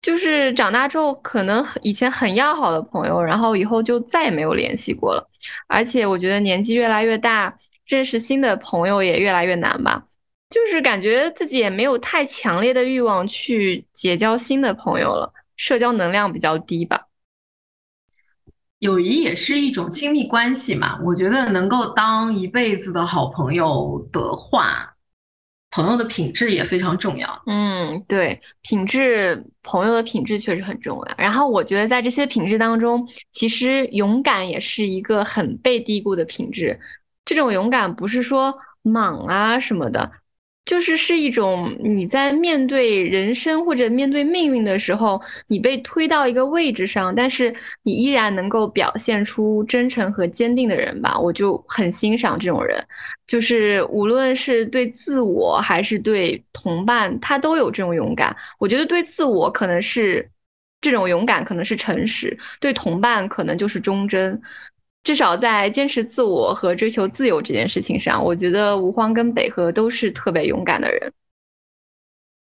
[0.00, 5.28] 就是长大之后，可能以前很要好的朋友，然后以后就再也没有联系过了。
[5.66, 7.52] 而且我觉得年纪越来越大，
[7.88, 10.00] 认识新的朋友也越来越难吧。
[10.50, 17.07] 就是感觉自己也没有太强烈的欲望去结交新的朋友了，社交能量比较低吧。
[18.80, 24.94] 友谊也是一种亲密关系嘛，我觉得能够当一辈子的好朋友的话，
[25.70, 27.42] 朋友的品质也非常重要。
[27.46, 31.14] 嗯，对，品质，朋友的品质确实很重要。
[31.18, 36.78] 然后我觉得在这些品质当中，其实勇敢也是一个很被低估的品质。
[37.24, 40.10] 这种勇敢不是说莽啊什么的。
[40.68, 52.78] 就是是一种你在面对人生或者面对命运的时候，你被推到一个位置上，但是你依然能够表现出真诚和坚定的人吧，我就很欣赏这种人。
[53.26, 58.36] 就是无论是对自我还是对同伴，他都有这种勇敢。
[58.58, 60.28] 我觉得对自我可能是
[60.82, 62.28] 这种勇敢，可能是诚实；
[62.60, 64.38] 对同伴可能就是忠贞。
[65.08, 71.10] 至少在坚持自我和追求自由这件事情上，我觉得吴荒跟北河都是特别勇敢的人。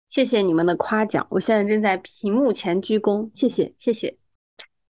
[0.09, 4.13] 谢谢你们的夸奖，我现在正在屏幕前鞠躬，谢谢谢谢。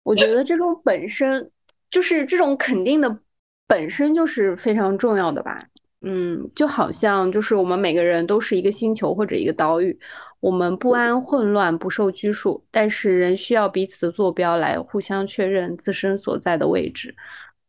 [0.04, 1.52] 我觉得这种本身
[1.92, 3.20] 就是这种肯定的
[3.68, 5.62] 本身就是非常重要的吧。
[6.00, 10.00] 嗯，就好像就是我们每个人都是一个星球或者一个岛屿，
[10.40, 17.14] 我们不安混乱不受拘束，但是仍需要彼此的坐标来互相确认自身所在的位置。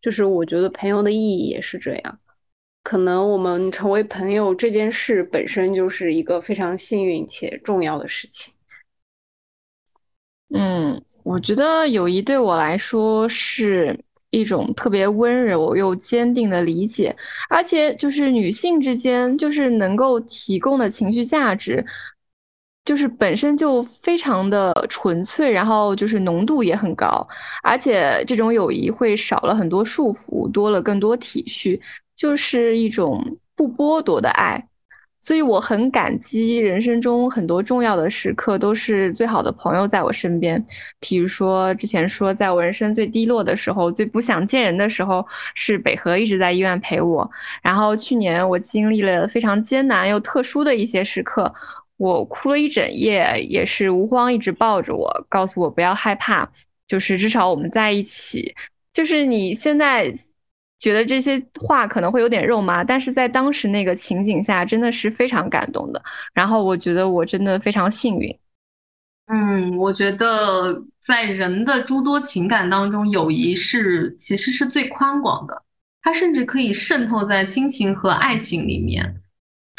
[0.00, 2.18] 就是我觉得朋友的意义也是这样，
[2.82, 8.52] 可能我们成为朋友这件事本身就是一个非常幸运且重要的事情。
[10.54, 13.98] 嗯，我觉得友谊对我来说是
[14.30, 17.14] 一种特别温柔又坚定的理解，
[17.50, 21.84] 而且就是女性之间就是能够提供的情绪价值。
[22.88, 27.28] 就是本身就非常的纯粹，然后就是浓度也很高，
[27.62, 31.78] 而且这种友谊会少了很多束缚，多了更多体恤，
[32.16, 33.22] 就是一种
[33.54, 34.66] 不剥夺的爱。
[35.20, 40.64] 所以我很感激人生中很多重要的时刻都是最好的朋友在我身边。
[40.98, 45.22] 比如说之前说，在我人生最低落的时候、最不想见人的时候，
[45.54, 47.30] 是北河一直在医院陪我。
[47.62, 51.52] 然后去年我经历了非常艰难又特殊的一些时刻。
[51.98, 56.48] 我哭了一整夜，也是吴荒一直抱着我，告诉我不要害怕，
[56.86, 58.54] 就是至少我们在一起。
[58.92, 60.12] 就是你现在
[60.78, 66.02] 觉得这些话可能会有点肉麻，但是在当时那个情景下，真的是非常感动的。
[66.32, 68.38] 然后我觉得我真的非常幸运。
[69.26, 75.62] 嗯，我觉得在人的诸多情感当中，友谊是其实是最宽广的，
[76.00, 79.20] 它甚至可以渗透在亲情和爱情里面。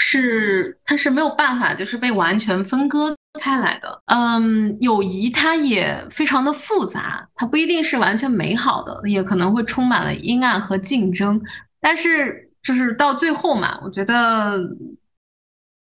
[0.02, 4.02] 是，它是没有办法，就是被完全分割开来的。
[4.06, 11.40] 嗯，友谊它也非常的复杂，它不一定是完全美好的，也可能会充满了阴暗和竞争。
[11.82, 14.58] 但是，就是到最后嘛，我觉得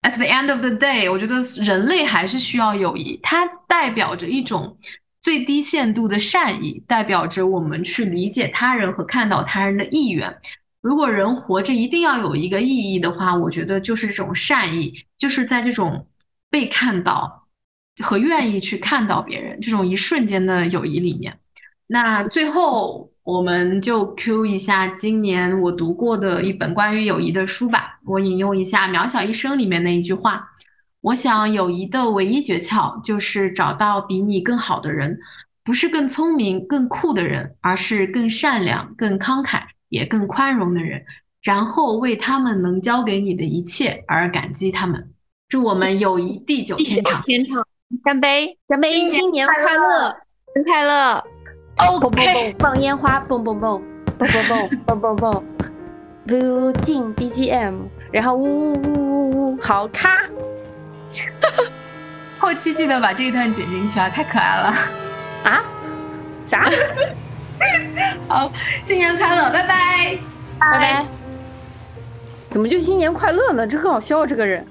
[0.00, 4.78] ，at the end of the day，我觉得人类还是需要友谊，它代表着一种
[5.20, 10.34] 最低限度的善意，代表着我们去理解他人和看到他人的意愿。
[10.80, 16.06] 如果人活着一定要有一个意义的话，我觉得就是这种善意，就是在这种
[16.50, 17.48] 被看到
[18.00, 21.38] 和愿意去看到别人这种一瞬间的友谊里面。
[21.88, 27.98] 那最后我们就 Q 一下今年我读过的一本关于友谊的书吧。
[28.04, 30.50] 我引用一下《渺小一生》里面的一句话
[31.02, 35.18] ：“我想友谊的唯一诀窍就是找到比你更好的人，
[35.64, 41.04] 不是更聪明、更酷的人，而是更善良、更慷慨。”也更宽容的人，
[41.42, 45.12] 然后为他们能教给你的一切而感激他们。
[45.48, 47.22] 祝我们友谊地久天长！
[47.22, 47.66] 天长，
[48.04, 48.58] 干杯！
[48.68, 49.08] 干杯！
[49.10, 50.14] 新年快乐！
[50.54, 51.24] 新年快乐！
[51.78, 53.82] 哦，蹦蹦蹦，放烟花，蹦蹦蹦，
[54.18, 55.44] 蹦蹦蹦，蹦蹦蹦。
[56.26, 57.74] 不进 BGM，
[58.12, 60.18] 然后呜呜呜呜呜，好咔！
[62.38, 64.76] 后期记得把这一段剪进去啊，太可爱了！
[65.44, 65.64] 啊？
[66.44, 66.70] 啥？
[68.28, 68.52] 好
[68.84, 70.18] 新年快乐拜拜。
[70.58, 71.06] 拜拜。
[72.50, 74.66] 怎么就新年快乐呢这很好笑这个人。